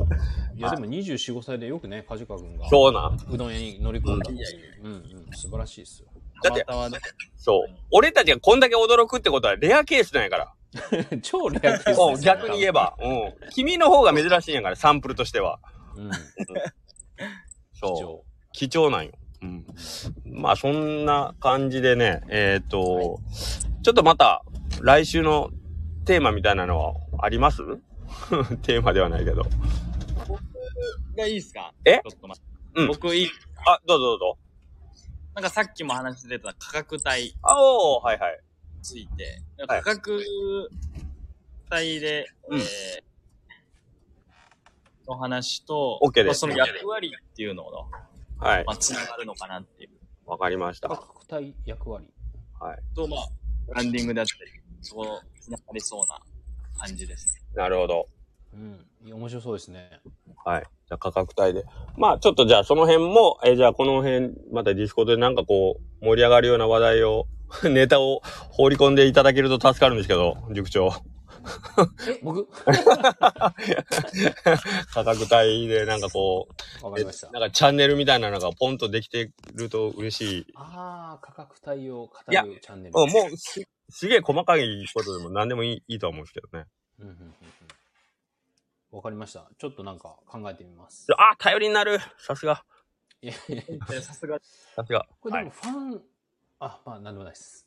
[0.57, 2.69] いや、でも24、5歳でよくね、梶川君が。
[2.71, 3.19] そうなん。
[3.31, 4.85] うどん屋に乗り込んだっていう。
[4.85, 5.03] うんうん。
[5.33, 6.09] 素晴らしいですよ。
[6.43, 6.99] だってたまたまね
[7.37, 7.75] そう。
[7.91, 10.53] 俺たちがこんだけ驚くってことはレアケースなんやから。
[11.23, 12.73] 超レアケース逆に言え。
[12.73, 12.97] ば。
[13.01, 13.35] うん。
[13.51, 15.59] 君の方が珍しいんやから、サンプルとしては。
[15.97, 16.11] うん。
[17.73, 18.53] そう。
[18.53, 18.71] 貴重。
[18.71, 19.13] 貴重なんよ。
[19.43, 19.67] うん。
[20.25, 23.21] まあそんな感じでね、えっ、と、
[23.83, 24.43] ちょっとまた
[24.83, 25.51] 来週の
[26.05, 27.63] テーマみたいなのはあります？
[28.63, 29.45] テーマではないけど。
[31.17, 31.73] がいいですか？
[31.85, 32.01] え？
[32.09, 32.81] ちょっと待って。
[32.81, 33.29] うん僕いい。
[33.67, 34.39] あ、どうぞどうぞ。
[35.37, 38.41] なんかさっきも話出た価格帯あおー、はいはい。
[38.75, 40.19] について、はい価格
[41.71, 43.07] 帯で、うんえー
[45.07, 47.89] の話と、OK ですまあその役割っていうのの、
[48.39, 48.65] はい。
[48.65, 49.91] まあ、つながるのかなっていう。
[50.27, 50.89] わかりました。
[50.89, 52.07] 価格帯役割。
[52.59, 52.79] はい。
[52.95, 53.29] と、まあ、
[53.69, 56.21] ブランディングであったり、そこ、つながりそうな
[56.77, 57.41] 感じです。
[57.55, 58.09] なるほど。
[58.57, 59.13] うん。
[59.13, 60.01] 面白そうですね。
[60.45, 60.63] はい。
[60.63, 61.65] じゃあ価格帯で。
[61.97, 67.27] まあちょっとじゃあその辺も、えーじゃあこの辺、またディスコードでなんかこう、盛り上がるような話題を、
[67.71, 70.91] ネタを放り込んでいただけると助かるんですけど、塾長。
[72.09, 72.49] え、僕？
[74.93, 76.49] 価格帯でなんかこ
[76.83, 77.31] う、わかりました。
[77.31, 80.47] なんかチャンネルみたいなのがポンとできてると嬉しい。
[80.55, 82.95] ああ、価格帯を語いやるチャンネル。
[83.01, 86.65] うんもうす、すげえ細かいことでも何でもいいいいとは思うんですけどね。
[86.99, 87.37] うんうんうんうん
[88.91, 89.51] わかりました。
[89.59, 91.07] ちょっとなんか考えてみます。
[91.19, 92.65] あ、頼りになるさすが。
[93.21, 94.39] いやいやさすが。
[94.75, 95.07] さすが。
[95.21, 96.03] これはいでもファン、
[96.61, 97.67] あ、まあなんでもないです。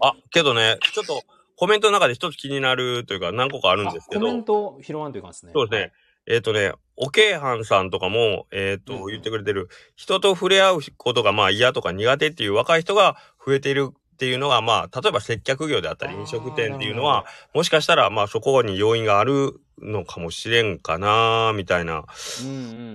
[0.00, 1.22] あ、けどね、ちょっと
[1.56, 4.20] コメントの中で一つ気になるというか何個かあるんあですけど。
[4.20, 5.52] コメント拾わんというかですね。
[5.54, 5.92] そうですね。
[6.26, 22.04] えっ、とね、おけいはんさんとかも、えっ、と、うん言ってくれてる、人と触れ合うことがまあ嫌とか苦手っていう若い人が増えているっていうのが、まあ、例えば接客業であったり飲食店っていうのは、もしかしたらまあそこに要因があるのかもしれんかな、みたいな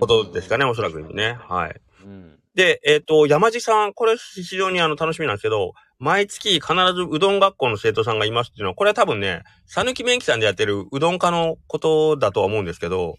[0.01, 1.37] ことですかね、おそらくね。
[1.47, 1.81] はい。
[2.03, 2.37] うん。
[2.55, 13.17] で、えっ、と、山地さん、これ非常にあの楽しみなんですけど、毎月必ずうどん学校の生徒さんがいますっていうのは、これは多分ね、さぬきめんきさんでやってるうどん科のことだとは思うんですけど、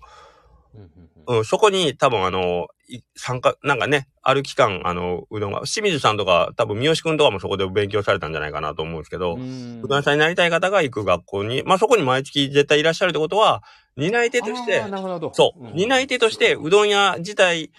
[1.27, 2.74] うんそこに多分あの、い
[3.17, 13.63] 参加、なんかね、ある期間、あの、うどんが、清水さんとか、多分三好くんとかもそこで勉強されたんじゃないかなと思うんですけど、ううんどん屋さんになりたい方が行く学校に、まあそこに毎月絶対いらっしゃるってことは、
[13.97, 14.83] 担い手として。
[15.35, 17.71] そう、ん担い手としてうどん屋自体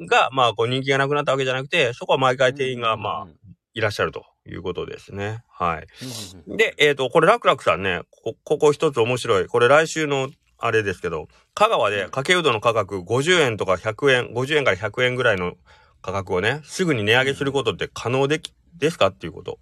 [0.00, 3.28] が、まあこう人気がなくなったわけじゃなくて、そこは毎回店員が、まあ、
[3.74, 5.42] いらっしゃるということですね。
[5.50, 6.56] はい。
[6.56, 9.46] で、えっ、と、これ、ラクラクさんね、こここ一つ面白い。
[9.46, 15.54] これ来週のあれですけど、香川でかけうどんの価格50円とか100円、50円から100円ぐらいの
[16.02, 19.58] 価格をね、すぐに値上げすることって可能でき、ですかっていうこと。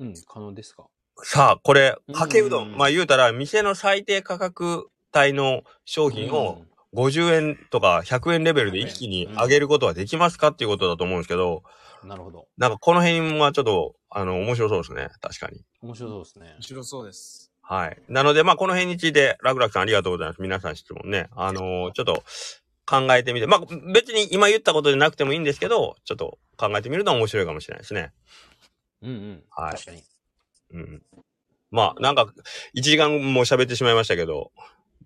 [0.00, 0.86] うん、可能ですか。
[1.24, 6.62] さあ、これ、かけうどうんん、まあ言うたら、店の最低価格帯の商品を
[6.94, 11.62] 50円とか100円レベルで一気に上げることはできますかっていうことだと思うんですけど、
[12.02, 12.48] うん、なるほど。
[12.56, 15.08] なんかこの辺はちょっと、あの、面白そうですね。
[15.20, 15.62] 確かに。
[15.80, 16.62] 面白そうですね面。
[16.62, 17.51] 白そうです。
[17.62, 17.98] はい。
[18.08, 20.42] なので、まあ、この辺について、ラクラクさんありがとうございます。
[20.42, 21.28] 皆さん質問ね。
[21.34, 22.22] あのーちょっと
[22.84, 23.60] 考えてみて、まあ、
[23.92, 28.12] 別に今言ったことでなくてもいいんですけど、ちょっと考えてみるのは面白いかもしれないですね。
[29.02, 29.42] うんうん。
[29.50, 30.02] はい確かに。
[30.72, 31.02] うん。
[31.70, 32.32] まあ、なんか、
[32.76, 34.52] 1時間も喋ってしまいましたけど、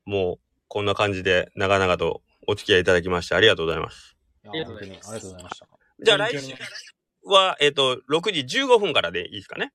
[0.05, 0.39] もう、
[0.69, 4.17] こんな感じで、長々とお付き合いいただきまして、ありがとうございます。
[4.49, 5.69] ありがとうございますありがとうございました。
[6.03, 6.55] じゃあ、来週
[7.25, 9.73] は、えっ、と、6時15分からでいいですかね。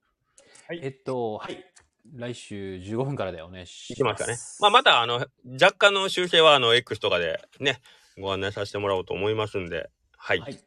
[0.69, 1.70] えっと、はい。
[2.13, 4.37] 来週15分からでお願いしいきますかね。
[4.59, 5.25] まあ、また、あの、
[5.61, 7.81] 若干の修正は、あの、X とかでね、
[8.19, 10.39] ご案内させてもらおうと思いますんで、はい。
[10.39, 10.59] はい。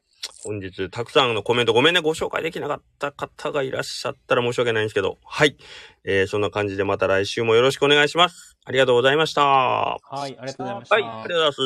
[0.43, 5.57] 本日、たくさんのコメントごめんね、ご紹介できなかった方がいらっしゃったら申し訳ないんですけど、はい。
[6.05, 8.57] えー、そんな感じでまた来週もよろしくお願いします。
[8.65, 9.43] ありがとうございました。
[9.43, 10.99] ははい、ありがとうございました。
[10.99, 11.61] い、ありがとうございます。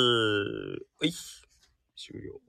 [1.01, 1.13] はい、
[1.97, 2.41] 終了。